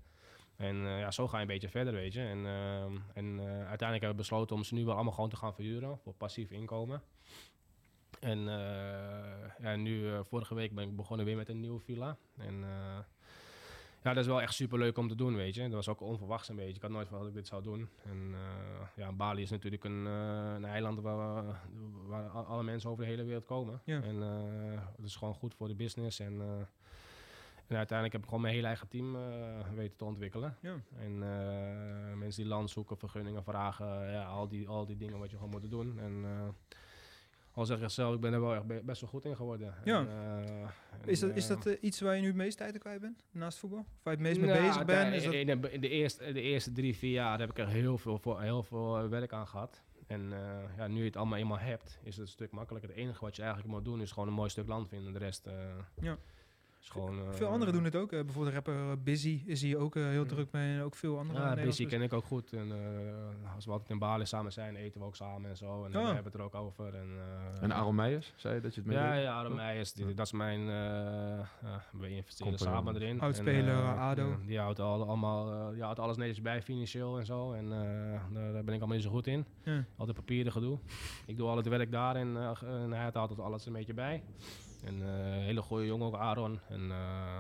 [0.56, 2.22] En eh, ja, zo ga je een beetje verder, weet je.
[2.22, 2.84] En, eh,
[3.14, 5.98] en eh, uiteindelijk hebben we besloten om ze nu wel allemaal gewoon te gaan verhuren
[5.98, 7.02] voor passief inkomen.
[8.20, 12.18] En eh, ja, nu, vorige week ben ik begonnen weer met een nieuwe villa.
[12.38, 12.60] En
[14.04, 15.62] ja, dat is wel echt super leuk om te doen, weet je.
[15.62, 16.76] Dat was ook onverwachts een beetje.
[16.76, 17.90] Ik had nooit verwacht dat ik dit zou doen.
[18.04, 18.36] En
[18.96, 21.44] ja, Bali is natuurlijk een, een eiland waar,
[22.08, 23.82] waar, alle mensen over de hele wereld komen.
[23.86, 24.02] Ja.
[24.02, 24.22] En
[24.96, 26.20] het is gewoon goed voor de business.
[26.20, 26.68] En,
[27.68, 29.18] en uiteindelijk heb ik gewoon mijn hele eigen team
[29.76, 30.58] weten te ontwikkelen.
[30.62, 30.76] Ja.
[30.98, 31.18] En
[32.20, 35.52] mensen die land zoeken, vergunningen vragen, ja, al, die, al die dingen wat je gewoon
[35.52, 36.00] moet doen.
[36.00, 36.26] En,
[37.56, 39.74] al zeg ik zelf, ik ben er wel echt best wel goed in geworden.
[39.84, 40.00] Ja.
[40.00, 40.68] En, uh,
[41.06, 43.58] is dat, is dat uh, iets waar je nu het meest tijd kwijt bent, naast
[43.58, 43.80] voetbal?
[43.80, 45.10] Of waar je het meest nou, mee bezig bent?
[45.10, 45.34] De, is dat...
[45.34, 48.18] in, de, in de, eerste, de eerste drie, vier jaar heb ik er heel veel,
[48.18, 49.84] voor, heel veel werk aan gehad.
[50.08, 50.38] En uh,
[50.78, 52.90] ja, nu je het allemaal eenmaal hebt, is het een stuk makkelijker.
[52.90, 55.14] Het enige wat je eigenlijk moet doen, is gewoon een mooi stuk land vinden.
[55.14, 55.50] De rest
[56.02, 56.18] ja.
[56.86, 57.18] Is gewoon...
[57.20, 58.10] uh, veel anderen doen het ook.
[58.10, 60.28] bijvoorbeeld rapper Busy is hier ook heel Mm.
[60.28, 60.76] druk mee.
[60.78, 62.54] En ook veel andere Ja, Busy ken ik ook goed.
[62.54, 65.84] En, uh, als we altijd in Bali samen zijn, eten we ook samen en zo.
[65.86, 66.08] En dan Oh.
[66.14, 66.96] hebben we het er ook over.
[66.96, 67.08] En,
[67.56, 70.14] uh, en Aaron Meijers, zei je dat je het mee Ja, ja Aaron Meijers, die,
[70.14, 70.60] dat is mijn...
[70.60, 71.40] Uh,
[71.92, 73.20] we investeren samen erin.
[73.22, 74.28] Oudspeler, En, uh, ADO.
[74.30, 77.54] ja, die houdt, al, allemaal, uh, die houdt alles netjes bij, financieel en zo.
[77.54, 77.72] En uh,
[78.34, 79.46] daar, daar ben ik allemaal niet zo goed in.
[79.64, 79.84] Ja.
[79.98, 80.78] Altijd papieren gedoe.
[81.26, 82.52] Ik doe al het werk daar en, uh,
[82.84, 84.24] en hij houdt altijd alles een beetje bij.
[84.86, 85.08] En uh,
[85.46, 86.60] hele goede jongen ook, Aaron.
[86.70, 87.40] En, uh,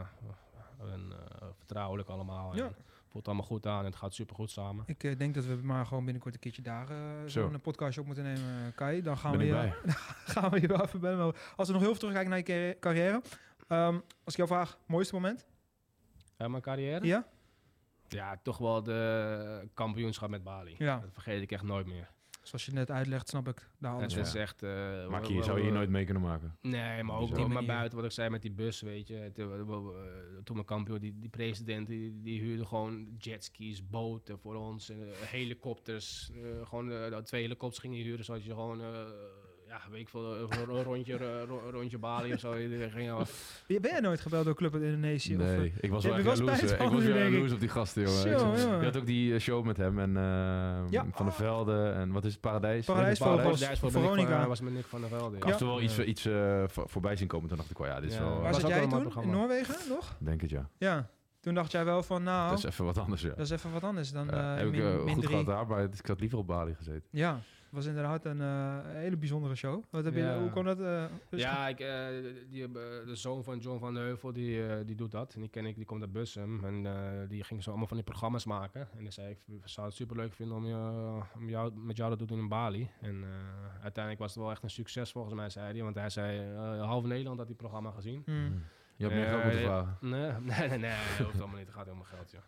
[0.93, 2.55] en uh, vertrouwelijk allemaal.
[2.55, 2.65] Ja.
[2.65, 2.75] En
[3.07, 4.83] voelt allemaal goed aan en het gaat super goed samen.
[4.87, 7.27] Ik uh, denk dat we maar gewoon binnenkort een keertje daar uh, Zo.
[7.27, 9.01] zo'n podcastje op moeten nemen, Kai.
[9.01, 9.91] Dan gaan Ben we, ik je,
[10.33, 11.33] gaan we je wel even bellen.
[11.55, 13.21] Als we nog heel veel terugkijken naar je carri- carrière.
[13.67, 15.45] Um, als ik jou vraag, mooiste moment?
[16.37, 17.05] Ja, mijn carrière?
[17.05, 17.27] Ja?
[18.07, 20.75] Ja, toch wel de kampioenschap met Bali.
[20.77, 20.99] Ja.
[20.99, 22.09] Dat vergeet ik echt nooit meer.
[22.47, 24.21] Zoals je net uitlegt, snap ik daar alles Het van.
[24.21, 24.63] is echt...
[24.63, 26.57] Uh, Maak je, zou je hier nooit mee kunnen maken?
[26.61, 29.31] Nee, maar ook die maar buiten wat ik zei met die bus, weet je.
[29.33, 29.95] Toen, uh,
[30.43, 34.89] toen mijn kampioen, die, die president, die, die huurde gewoon jetskis, boten voor ons.
[34.89, 36.31] En, uh, helikopters.
[36.33, 38.81] Uh, gewoon uh, twee helikopters gingen huren, zodat je gewoon...
[39.75, 41.17] Uh, ja, weet ik veel, een rondje,
[41.47, 42.51] ro rondje Bali of zo.
[42.89, 43.23] Ging al...
[43.67, 45.35] Ben jij nooit gebeld door Club uit Indonesië?
[45.35, 46.61] Nee, of, ik was Ja, wel je echt jaloers.
[46.71, 48.79] Ik was wel jaloers op die gasten, jongen.
[48.79, 50.23] Je had ook die eh, show met hem en eh,
[50.89, 51.05] Ja.
[51.11, 52.85] Van der Velde en wat is het, Paradijs?
[52.85, 53.41] Paradijs je, Vogels.
[53.59, 54.47] Paradijs voor Veronica.
[54.47, 55.35] Was met Nick van der Velde.
[55.37, 57.47] Ik had er wel iets, iets eh, voor- voorbij zien komen.
[57.47, 58.23] Toen dacht ik, wel ja, dit is Ja.
[58.23, 58.33] wel...
[58.41, 59.23] Waar Was zat jij toen?
[59.23, 59.29] In.
[59.29, 60.15] Noorwegen nog?
[60.19, 60.69] Denk het, ja.
[60.77, 61.09] Ja.
[61.39, 63.29] Toen dacht jij wel van, nou, Dat is even wat anders, ja.
[63.29, 65.27] dat is even wat anders dan Ja, eh heb ik eh, goed drie.
[65.27, 67.03] gehad daar, maar ik had liever op Bali gezeten.
[67.11, 67.39] Ja,
[67.75, 69.83] was inderdaad een eh, hele bijzondere show.
[69.89, 70.39] Wat heb je, Ja.
[70.39, 70.79] hoe kon dat?
[70.79, 72.07] eh, dus- Ja, ik, eh,
[72.49, 75.33] die, de zoon van John van de Heuvel, die, eh, die doet dat.
[75.33, 76.63] En die ken ik, die komt uit Bussum.
[76.65, 78.87] En eh, die ging zo allemaal van die programma's maken.
[78.97, 82.09] En dan zei ik, zou het super leuk vinden om, je, om jou, met jou
[82.09, 82.89] dat te doen in Bali.
[83.01, 83.29] En eh,
[83.83, 85.83] uiteindelijk was het wel echt een succes volgens mij, zei hij.
[85.83, 88.21] Want hij zei, half Nederland had die programma gezien.
[88.25, 88.63] Hmm.
[88.95, 89.97] Je had meer geld moeten ja, vragen.
[90.09, 91.65] Nee, nee, nee, nee, dat hoeft allemaal niet.
[91.65, 92.41] Het gaat helemaal geld, joh.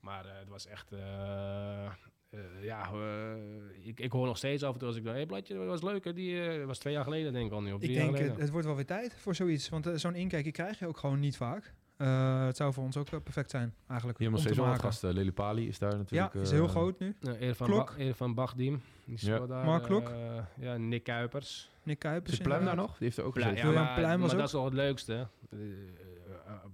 [0.00, 0.92] Maar eh, het was echt...
[0.92, 1.92] eh,
[2.30, 5.04] eh, ja, eh, ik, ik hoor nog steeds af en toe als ik.
[5.04, 6.12] Hé, hey, Bladje, dat was leuk, hè?
[6.12, 7.72] Die eh, was twee jaar geleden, denk ik al nu.
[7.72, 8.30] Of Ik denk, geleden.
[8.30, 9.68] het, het wordt wel weer tijd voor zoiets.
[9.68, 11.74] Want zo'n inkijkje krijg je ook gewoon niet vaak.
[11.96, 14.18] Eh, het zou voor ons ook perfect zijn, eigenlijk.
[14.18, 15.12] Te steeds wel gasten.
[15.14, 16.34] Lily Pali is daar Ja, natuurlijk.
[16.34, 17.14] is eh, heel groot nu.
[17.20, 17.94] Ja, Irfan, Klok.
[17.96, 18.82] ba Irfan Bagdim.
[19.04, 19.46] Die Ja.
[19.46, 19.64] daar.
[19.64, 20.08] Mark Klok.
[20.08, 20.16] eh,
[20.58, 21.70] ja, Nick Kuipers.
[21.82, 22.34] Nick Kuipers.
[22.36, 22.90] Zit Pluim daar nog?
[22.90, 23.72] Die heeft er ook Pluim, gezeten.
[23.72, 25.26] ja, maar, Pluim was maar ook- dat is wel het leukste.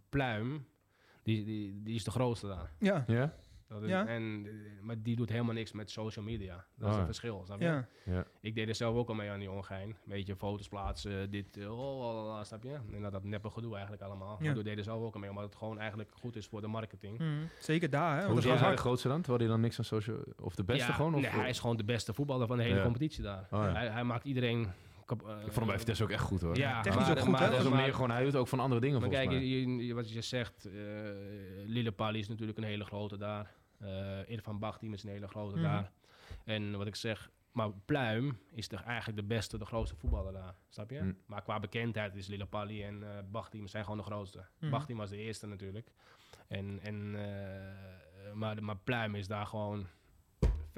[0.08, 0.66] Pluim,
[1.22, 2.70] die, die, die is de grootste daar.
[2.78, 3.34] Ja, Ja?
[3.68, 4.06] Dat is, Ja?
[4.06, 4.46] en,
[4.80, 6.64] maar die doet helemaal niks met social media.
[6.74, 7.64] Dat Oh is het verschil, snap je?
[7.64, 7.88] Ja.
[8.04, 8.24] Ja.
[8.40, 9.88] Ik deed er zelf ook al mee aan die ongein.
[9.88, 12.78] Een beetje foto's plaatsen, dit, eh, oh, snap je?
[12.92, 14.36] En dat, dat neppe gedoe eigenlijk allemaal.
[14.40, 14.48] Ja.
[14.48, 16.60] Maar ik deed er zelf ook al mee, omdat het gewoon eigenlijk goed is voor
[16.60, 17.18] de marketing.
[17.18, 17.28] Mhm.
[17.60, 18.26] Zeker daar, hè?
[18.26, 19.20] want Hoe is hij de grootste dan?
[19.20, 20.16] Terwijl hij dan niks aan social...
[20.40, 21.14] Of de beste Ja, gewoon?
[21.14, 22.82] Of, nee, hij is gewoon de beste voetballer van de hele Ja.
[22.82, 23.46] competitie daar.
[23.50, 23.72] Oh ja.
[23.72, 24.68] hij, hij maakt iedereen...
[25.06, 26.56] kap- eh, Ik vond hem bij Vitesse ook echt goed hoor.
[26.56, 27.50] Ja, Technisch maar- ook goed, maar- hè?
[27.50, 29.48] Dat is ook maar- meer gewoon, hij ook van andere dingen Maar volgens kijk, mij.
[29.50, 30.72] je, je- wat je zegt, eh
[31.66, 33.54] Lillepali is natuurlijk een hele grote daar.
[33.78, 35.64] Eh Irfan Bachtim is een hele grote Mhm.
[35.64, 35.90] daar.
[36.44, 40.54] En wat ik zeg, maar Pluim is toch eigenlijk de beste, de grootste voetballer daar.
[40.68, 40.98] Snap je?
[41.00, 41.12] Mhm.
[41.26, 44.44] Maar qua bekendheid is Lillepali en eh Bachtim zijn gewoon de grootste.
[44.70, 45.88] Bachtim was de eerste natuurlijk.
[46.48, 49.86] En, en, eh, maar, maar Pluim is daar gewoon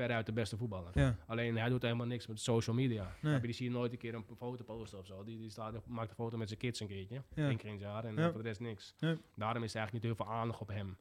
[0.04, 0.90] veruit de beste voetballer.
[0.94, 1.16] Ja.
[1.26, 3.14] Alleen hij doet helemaal niks met social media.
[3.20, 3.40] Nee.
[3.40, 5.24] Die zie je nooit een keer een foto posten of zo.
[5.24, 7.22] Die, die staat, maakt een foto met zijn kids een keertje.
[7.34, 7.48] Ja.
[7.48, 8.30] Eén keer in het jaar en Ja.
[8.30, 8.94] voor de rest niks.
[8.98, 9.16] Ja.
[9.34, 10.96] Daarom is er eigenlijk niet heel veel aandacht op hem.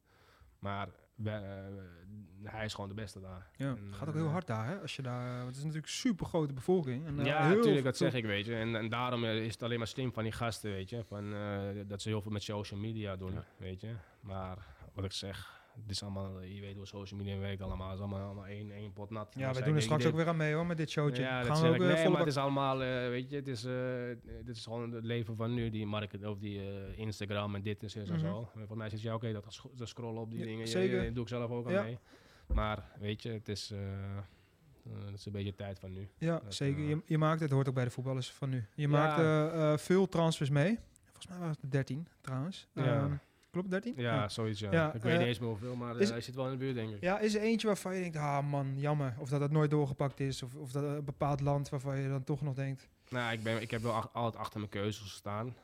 [0.60, 3.50] Maar we- eh, hij is gewoon de beste daar.
[3.56, 4.80] Ja, En, gaat ook eh, heel hard daar, hè?
[4.82, 7.06] Als je daar, want het is natuurlijk super grote bevolking.
[7.06, 8.56] En, eh, ja, heel natuurlijk, dat zeg ik, weet je.
[8.56, 11.04] En, en daarom eh, is het alleen maar slim van die gasten, weet je.
[11.04, 13.46] Van, eh, dat ze heel veel met social media doen, Ja.
[13.58, 13.94] weet je.
[14.22, 14.58] Maar
[14.94, 17.88] wat ik zeg, het is allemaal, je weet hoe social media werkt allemaal.
[17.90, 19.34] Het is allemaal, allemaal één, één pot nat.
[19.34, 21.22] Ja, wij Dus doen er straks ook weer aan mee, hoor, met dit showtje.
[21.22, 23.48] Ja, Gaan we ook weer Nee, maar bak- het is allemaal, eh, weet je, het
[23.48, 23.74] is, eh,
[24.46, 27.84] dit is gewoon het leven van nu, die market, of die eh, Instagram en dit
[27.96, 28.50] en en zo.
[28.56, 30.98] En voor mij zit je oké, dat dat scrollen op die Ja, dingen, ja, zeker.
[30.98, 31.84] ja, dat doe ik zelf ook al Ja.
[31.84, 31.98] mee.
[32.48, 33.78] Maar weet je, het is, eh,
[34.18, 34.24] eh,
[35.06, 36.08] het is een beetje tijd van nu.
[36.18, 36.84] Ja, Dat, zeker.
[36.84, 38.66] eh, Je, je maakt het, hoort ook bij de voetballers van nu.
[38.76, 38.88] Je Ja.
[38.88, 40.80] maakt eh, eh, veel transfers mee.
[41.04, 42.68] Volgens mij waren het 13 trouwens.
[42.74, 42.84] Ja.
[43.04, 43.14] Ehm,
[43.52, 43.94] klopt 13?
[43.98, 44.72] Ja, zoiets ja.
[44.72, 46.52] Ja, ik weet eh, niet eens meer hoeveel, maar eh, is- hij zit wel in
[46.52, 47.02] de buurt denk ik.
[47.02, 49.16] Ja, is er eentje waarvan je denkt, ah man, jammer.
[49.20, 50.44] Of dat het nooit doorgepakt is.
[50.44, 52.88] Of, of dat een bepaald land waarvan je dan toch nog denkt.
[53.10, 55.56] Nou, ik, ben, ik heb wel ach- altijd achter mijn keuzes gestaan.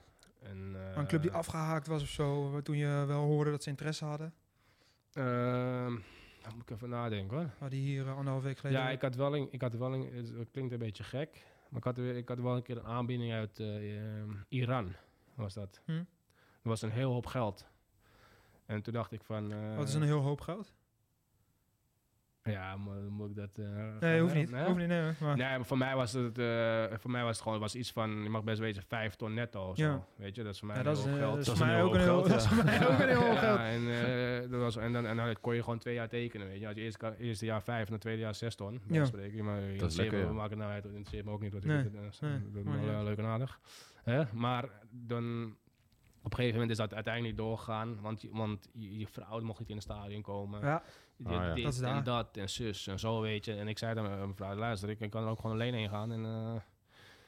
[0.41, 2.61] En, aan een club die eh, afgehaakt was of zo.
[2.61, 4.33] Toen je wel hoorde dat ze interesse hadden.
[5.13, 5.95] ehm,
[6.41, 7.49] dan moet ik even nadenken hoor.
[7.59, 8.81] Waar die hier eh, anderhalf week geleden...
[8.81, 11.79] Ja, ik had wel een, ik had wel een, het klinkt een beetje gek, maar
[11.79, 14.93] ik had, ik had wel een keer een aanbieding uit eh, Iran,
[15.35, 15.81] was dat.
[15.85, 15.91] Hm.
[15.97, 17.65] Dat was een heel hoop geld.
[18.65, 19.51] En toen dacht ik van...
[19.51, 20.73] eh, Wat is een heel hoop geld?
[22.43, 23.57] Ja, mo- moet ik dat...
[23.57, 23.65] eh,
[23.99, 24.51] Nee, hoeft niet.
[24.51, 24.65] Nee?
[24.65, 25.11] Hoeft niet, nee.
[25.19, 27.91] Maar, Nee, maar voor mij was het, eh, voor mij was het gewoon was iets
[27.91, 29.83] van, je mag best weten, vijf ton netto of zo.
[29.83, 30.05] Ja.
[30.15, 31.45] Weet je, dat is voor mij ja, een dat is, heel hoop geld.
[31.45, 33.21] dat is voor mij ook een heel hoop dat is voor mij ook een heel
[33.27, 33.57] hoop geld.
[33.59, 33.89] Ja, en,
[34.43, 36.67] eh, dat was, en, dan, en dan kon je gewoon twee jaar tekenen, weet je.
[36.67, 39.05] Als je eerst, eerste jaar vijf en dan tweede jaar zes ton, Ja.
[39.05, 39.43] spreken.
[39.45, 40.31] Maar Dat is lekker, we ja.
[40.31, 42.01] maken nou uit, het interesseert me ook niet wat Nee, ik doe.
[42.01, 43.59] Dat is, nee, leuk en aardig.
[44.03, 44.23] Hè?
[44.33, 45.55] Maar dan,
[46.23, 49.41] op een gegeven moment is dat uiteindelijk niet doorgegaan, want, je- want je, je vrouw
[49.41, 50.61] mocht niet in het stadion komen.
[50.61, 50.83] Ja,
[51.25, 51.53] Ah, ja.
[51.53, 51.95] dit Dat is daar.
[51.97, 53.53] en dat en zus en zo, weet je.
[53.55, 55.89] En ik zei dan, eh, mevrouw, luister, ik, ik kan er ook gewoon alleen heen
[55.89, 56.11] gaan.
[56.11, 56.55] En, eh,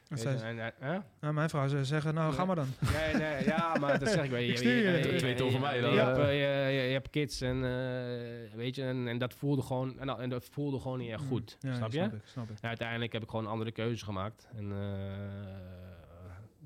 [0.10, 0.30] je, ze.
[0.30, 1.32] en, eh, hè?
[1.34, 2.68] Mijn vrouw zou zeggen, nou, ga maar dan.
[2.94, 4.40] Nee, nee, ja, maar dat zeg ik wel.
[4.40, 5.18] Je, Ik stuur je.
[5.18, 8.76] Twee ton van mij dan, Je, hebt, je, je, je hebt kids en eh, weet
[8.76, 11.58] je, en, en dat voelde gewoon, en, dat- en dat voelde gewoon niet echt goed.
[11.62, 11.70] Mm.
[11.70, 11.98] Ja, snap je?
[11.98, 12.58] Snap ik, snap ik.
[12.62, 14.48] En uiteindelijk heb ik gewoon een andere keuze gemaakt.
[14.56, 14.78] En eh,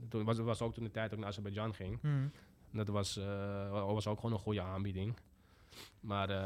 [0.09, 2.01] toen was, was ook toen de tijd dat ik naar Azerbeidzjan ging.
[2.01, 2.27] Mhm.
[2.71, 5.15] Dat was, eh, was ook gewoon een goede aanbieding.
[5.99, 6.45] Maar eh,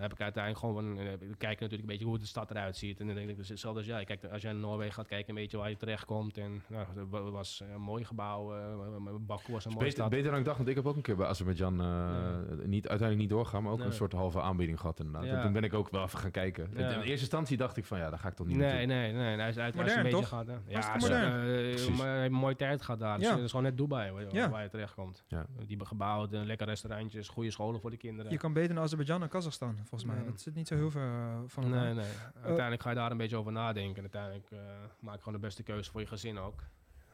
[0.00, 3.00] heb ik uiteindelijk gewoon eh, we kijken natuurlijk een beetje hoe de stad eruit ziet.
[3.00, 4.04] En dan denk ik, dus hetzelfde als jij.
[4.04, 6.38] Kijk, als jij naar Noorwegen gaat kijken, een beetje waar je terechtkomt.
[6.38, 8.54] En nou, het wa- was een mooi gebouw.
[8.54, 8.58] eh
[9.20, 10.10] Baku was een mooie Beter, stad.
[10.10, 11.86] beter dan ik dacht, want ik heb ook een keer bij Azerbeidzjan eh,
[12.64, 13.86] niet, uiteindelijk niet doorgaan, maar ook Nee.
[13.86, 15.24] een soort halve aanbieding gehad inderdaad.
[15.24, 15.36] Ja.
[15.36, 16.70] En toen ben ik ook wel even gaan kijken.
[16.76, 16.88] Ja.
[16.88, 18.86] In eerste instantie dacht ik van ja, daar ga ik toch niet Nee, naartoe.
[18.86, 19.36] nee, nee.
[19.36, 20.08] Hij is uit een beetje hè.
[20.68, 21.22] ja, modern.
[21.22, 23.18] eh, maar hij heeft een mooie tijd gehad daar.
[23.18, 23.34] Dus Ja.
[23.34, 24.50] Het is gewoon net Dubai waar, Ja.
[24.50, 25.24] waar je terechtkomt.
[25.28, 25.46] Ja.
[25.66, 28.30] Die gebouwd, een lekker restaurantjes, goede scholen voor de kinderen.
[28.32, 30.24] Je kan beter Azerbeidzjan en Kazachstan, volgens mij.
[30.24, 31.84] Dat zit niet zo heel ver eh, van elkaar.
[31.84, 32.12] Nee, nee.
[32.42, 33.96] Uiteindelijk ga je daar een beetje over nadenken.
[33.96, 34.58] En uiteindelijk eh,
[35.00, 36.62] maak je gewoon de beste keuze voor je gezin ook.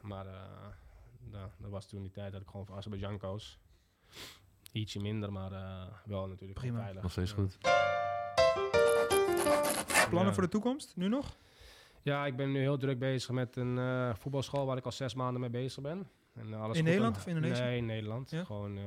[0.01, 0.33] Maar eh,
[1.31, 3.59] nou, dat was toen die tijd dat ik gewoon voor Azerbeidzjan koos.
[4.71, 6.79] Ietsje minder, maar eh, wel natuurlijk Prima.
[6.79, 7.01] veilig.
[7.01, 7.35] Nog steeds Ja.
[7.37, 7.57] goed.
[10.09, 10.33] Plannen Ja.
[10.33, 11.35] voor de toekomst, nu nog?
[12.01, 15.13] Ja, ik ben nu heel druk bezig met een eh, voetbalschool waar ik al zes
[15.13, 16.07] maanden mee bezig ben.
[16.37, 17.61] En, eh, alles In Nederland aan- of Indonesië?
[17.61, 18.29] Nee, in Nederland.
[18.29, 18.43] Ja?
[18.43, 18.83] Gewoon eh,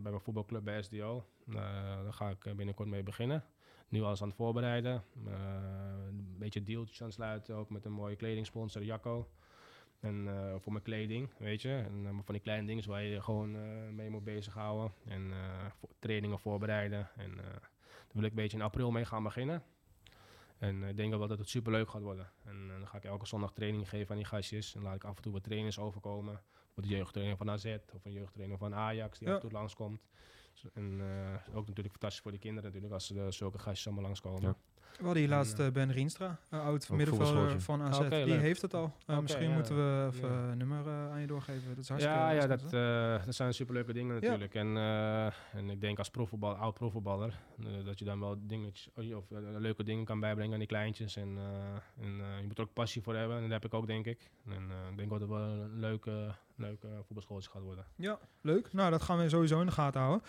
[0.00, 1.24] bij mijn voetbalclub bij SDO.
[1.48, 1.54] Eh,
[2.02, 3.44] daar ga ik binnenkort mee beginnen.
[3.88, 5.02] Nu alles aan het voorbereiden.
[5.26, 9.28] Een beetje dealtjes aan het sluiten, ook met een mooie kledingsponsor, Jacco.
[10.00, 10.28] En
[10.60, 11.68] voor mijn kleding, weet je.
[11.68, 13.50] En van die kleine dingen waar je je gewoon
[13.94, 14.92] mee moet bezighouden.
[15.06, 15.32] En
[15.78, 17.08] voor- trainingen voorbereiden.
[17.16, 17.70] En daar
[18.12, 19.62] wil ik een beetje in april mee gaan beginnen.
[20.58, 22.30] En ik denk wel dat het superleuk gaat worden.
[22.44, 24.74] En dan ga ik elke zondag training geven aan die gastjes.
[24.74, 26.40] En laat ik af en toe wat trainers overkomen.
[26.74, 29.34] Voor de jeugdtrainer van AZ of een jeugdtrainer van Ajax die Ja.
[29.34, 30.00] af en toe langskomt.
[30.74, 34.42] En eh, ook natuurlijk fantastisch voor de kinderen natuurlijk, als er zulke gastjes allemaal langskomen.
[34.42, 34.56] Ja.
[34.98, 37.98] We hadden hier laatst eh, Ben Rienstra, uh, oud Ook middenvelder van AZ.
[37.98, 38.40] Oké, die leuk.
[38.40, 38.82] heeft het al.
[39.06, 39.54] Uh, Oké, misschien ja.
[39.54, 41.68] moeten we even een nummer uh, aan je doorgeven.
[41.68, 44.54] Dat is hartstikke Ja, ja dat, eh, dat zijn superleuke dingen natuurlijk.
[44.54, 48.88] En, eh, en ik denk als profvoetbal, oud profvoetballer, eh, dat je dan wel dingetjes,
[49.14, 51.16] of eh, leuke dingen kan bijbrengen aan die kleintjes.
[51.16, 53.36] En, eh, en eh, je moet er ook passie voor hebben.
[53.36, 54.30] En dat heb ik ook, denk ik.
[54.46, 57.84] En eh, ik denk dat het wel een leuke, leuke voetbalschooltje gaat worden.
[57.96, 58.72] Ja, leuk.
[58.72, 60.22] Nou, dat gaan we sowieso in de gaten houden.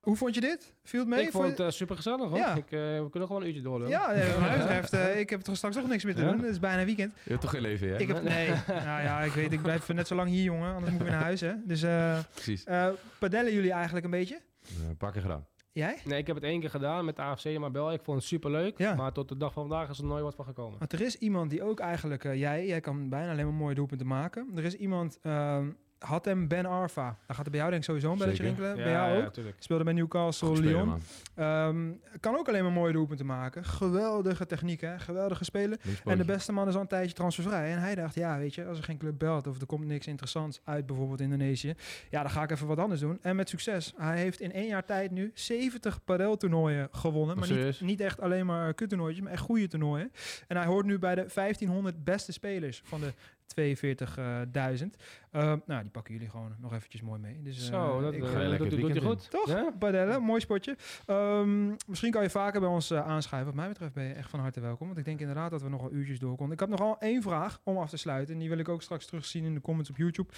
[0.00, 0.74] Hoe vond je dit?
[0.84, 1.22] Viel het mee?
[1.24, 2.38] ik vond het eh, super gezellig hoor.
[2.38, 2.54] Ja.
[2.54, 3.88] Ik, eh, we kunnen gewoon een uurtje doorlopen.
[3.88, 6.30] Ja, eh, wat mij betreft, eh, ik heb er straks ook niks meer te Ja?
[6.30, 6.40] doen.
[6.40, 7.12] Het is bijna weekend.
[7.22, 7.96] Je hebt toch geen leven, hè?
[7.98, 10.74] Ik heb, nee, nou ja, ik weet, ik blijf net zo lang hier, jongen.
[10.74, 11.52] Anders moet ik weer naar huis, hè.
[11.64, 12.64] Dus, eh Precies.
[12.64, 12.88] eh,
[13.18, 14.40] padellen jullie eigenlijk een beetje?
[14.88, 15.46] Een paar keer gedaan.
[15.72, 15.98] Jij?
[16.04, 17.92] Nee, ik heb het één keer gedaan met de AFC in Marbella.
[17.92, 18.78] Ik vond het super leuk.
[18.78, 18.94] Ja.
[18.94, 20.78] Maar tot de dag van vandaag is er nooit wat van gekomen.
[20.78, 23.74] Want er is iemand die ook eigenlijk, eh, jij, jij kan bijna alleen maar mooie
[23.74, 24.48] doelpunten maken.
[24.56, 25.66] Er is iemand, ehm
[25.98, 27.16] had hem Ben Arfa.
[27.26, 28.76] Dan gaat er bij jou denk ik sowieso een belletje rinkelen.
[28.76, 29.32] bij jou ook.
[29.58, 31.02] Speelde bij Newcastle, Lyon.
[31.34, 31.90] Ehm,
[32.20, 33.64] kan ook alleen maar mooie doelpunten maken.
[33.64, 34.98] Geweldige techniek, hè?
[34.98, 35.78] Geweldige spelen.
[36.04, 37.72] En de beste man is al een tijdje transfervrij.
[37.72, 40.06] En hij dacht, ja, weet je, als er geen club belt of er komt niks
[40.06, 41.74] interessants uit bijvoorbeeld Indonesië,
[42.10, 43.18] ja, dan ga ik even wat anders doen.
[43.22, 43.92] En met succes.
[43.96, 47.34] Hij heeft in één jaar tijd nu 70 padeltournooien gewonnen.
[47.34, 47.80] Oh, maar niet, serieus?
[47.80, 50.12] niet echt alleen maar kuttoernooitjes, maar echt goede toernooien.
[50.46, 53.12] En hij hoort nu bij de 1500 beste spelers van de
[53.48, 54.96] 42.000.
[55.30, 57.42] Ehm, nou, die pakken jullie gewoon nog eventjes mooi mee.
[57.42, 59.30] Dus, eh, Zo, dat, ik- eh, lekker doet, hij goed.
[59.30, 59.48] toch?
[59.48, 59.72] Ja?
[59.78, 60.76] Padellen, mooi spotje.
[61.06, 63.52] Ehm, misschien kan je vaker bij ons eh, aanschuiven.
[63.52, 64.86] Wat mij betreft ben je echt van harte welkom.
[64.86, 66.54] Want ik denk inderdaad dat we nog wel uurtjes door konden.
[66.54, 68.34] Ik heb nogal één vraag om af te sluiten.
[68.34, 70.32] En die wil ik ook straks terugzien in de comments op YouTube.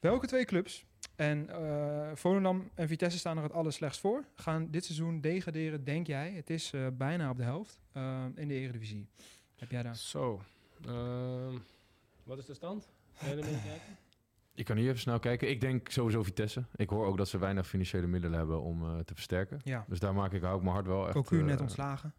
[0.00, 0.84] Welke twee clubs,
[1.16, 6.06] en eh Volendam en Vitesse staan er het allerslechtst voor, gaan dit seizoen degraderen, denk
[6.06, 6.32] jij?
[6.32, 9.06] Het is eh, bijna op de helft eh, in de Eredivisie.
[9.56, 9.96] Heb jij daar?
[9.96, 10.40] Zo.
[10.86, 11.54] Ehm,
[12.24, 12.88] wat is de stand?
[13.20, 13.26] Je
[13.62, 13.96] kijken?
[14.56, 15.48] Ik kan hier even snel kijken.
[15.50, 16.64] Ik denk sowieso Vitesse.
[16.76, 19.60] Ik hoor ook dat ze weinig financiële middelen hebben om eh, te versterken.
[19.64, 21.12] Ja, Dus daar maak ik ik mijn hart wel echt...
[21.14, 22.14] Cocu eh, net ontslagen.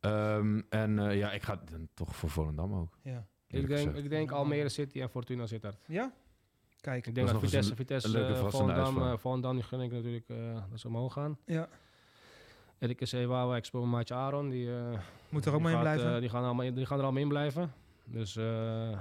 [0.00, 2.98] ehm, en eh, ja, ik ga dan toch voor Volendam ook.
[3.02, 3.26] Ja.
[3.46, 4.04] Ik denk, gezegd.
[4.04, 5.76] ik denk Almere City en Fortuna Sittard.
[5.86, 6.12] ja?
[6.80, 7.06] Kijk.
[7.06, 9.92] Ik denk Dat Vitesse, Vitesse, een leuke eh, verrassende Volendam, eh, Volendam, die gun ik
[9.92, 11.38] natuurlijk eh, dat ze omhoog gaan.
[11.44, 11.68] Ja.
[12.78, 14.48] RKC Waalwijk speelt met Maatje Aaron.
[14.48, 14.98] Die, eh,
[15.28, 16.14] Moet er ook mee in blijven.
[16.14, 17.72] eh, die, gaan allemaal, die gaan er allemaal in blijven.
[18.10, 18.98] Dus eh, eh,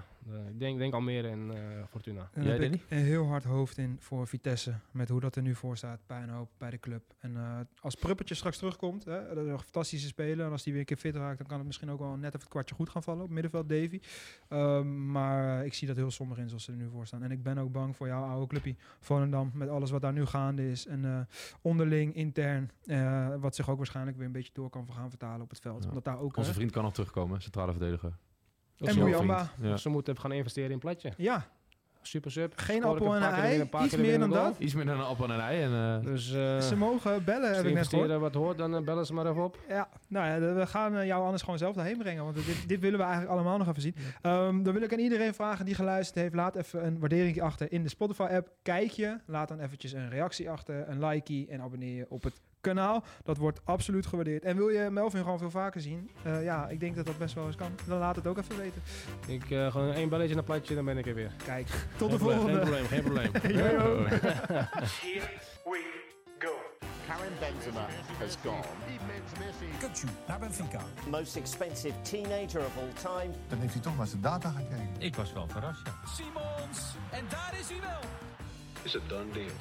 [0.49, 2.29] ik denk, denk Almere en eh, Fortuna.
[2.33, 2.81] En Jij, Danny?
[2.89, 4.73] een heel hard hoofd in voor Vitesse.
[4.91, 5.99] Met hoe dat er nu voor staat.
[6.05, 7.03] Puinhoop bij de club.
[7.19, 9.05] En eh, als Pruppertje straks terugkomt.
[9.05, 10.45] Hè, dat is een fantastische speler.
[10.45, 11.37] En als die weer een keer fit raakt.
[11.37, 13.23] Dan kan het misschien ook wel net even het kwartje goed gaan vallen.
[13.23, 13.99] Op middenveld Davy.
[14.47, 17.23] Ehm, maar ik zie dat heel somber in zoals ze er nu voor staan.
[17.23, 18.75] En ik ben ook bang voor jouw oude clubje.
[18.99, 19.51] Volendam.
[19.53, 20.85] Met alles wat daar nu gaande is.
[20.87, 21.19] En eh,
[21.61, 22.71] onderling, intern.
[22.85, 25.83] eh, wat zich ook waarschijnlijk weer een beetje door kan gaan vertalen op het veld.
[25.83, 25.89] Ja.
[25.89, 26.37] Omdat daar ook...
[26.37, 28.17] Onze vriend kan nog terugkomen, centrale verdediger.
[28.79, 29.49] Of en.
[29.61, 29.77] Ja.
[29.77, 31.11] Ze moeten gaan investeren in platje.
[31.17, 31.47] Ja,
[32.07, 32.53] Super sub.
[32.55, 34.55] Geen appel en een ei, weer een paar iets meer dan dat.
[34.57, 35.61] Iets meer dan een appel en een ei.
[35.61, 38.19] En, eh, Dus eh, ze mogen bellen, als heb je ik net gehoord.
[38.19, 39.59] wat hoort, dan eh, bellen ze maar even op.
[39.67, 42.23] Ja, nou ja, we gaan eh, jou anders gewoon zelf daarheen brengen.
[42.23, 43.95] Want dit, dit willen we eigenlijk allemaal nog even zien.
[44.21, 46.35] Ehm, dan wil ik aan iedereen vragen die geluisterd heeft.
[46.35, 48.49] Laat even een waardering achter in de Spotify-app.
[48.61, 52.41] Kijk je, laat dan eventjes een reactie achter, een like en abonneer je op het
[52.61, 53.03] kanaal.
[53.23, 54.43] Dat wordt absoluut gewaardeerd.
[54.43, 56.09] En wil je Melvin gewoon veel vaker zien?
[56.23, 57.71] Eh, ja, ik denk dat dat best wel eens kan.
[57.87, 58.81] Dan laat het ook even weten.
[59.27, 61.31] Ik eh, gewoon één belletje naar platje, dan ben ik er weer.
[61.45, 62.85] Kijk, tot de probleem, volgende.
[62.85, 63.57] Geen probleem, geen probleem.
[63.57, 64.05] Yo, yo.
[64.05, 65.29] Here
[65.63, 65.83] we
[66.39, 66.51] go.
[67.07, 67.85] Karim Benzema
[68.19, 68.63] has gone.
[69.79, 70.81] Kutsu naar Benfica.
[71.09, 73.33] Most expensive teenager of all time.
[73.47, 74.89] Dan heeft hij toch naar zijn data gekeken.
[74.99, 75.93] Ik was wel verrast, ja.
[76.13, 78.09] Simons, en daar is hij wel.
[78.83, 79.51] It's a done deal.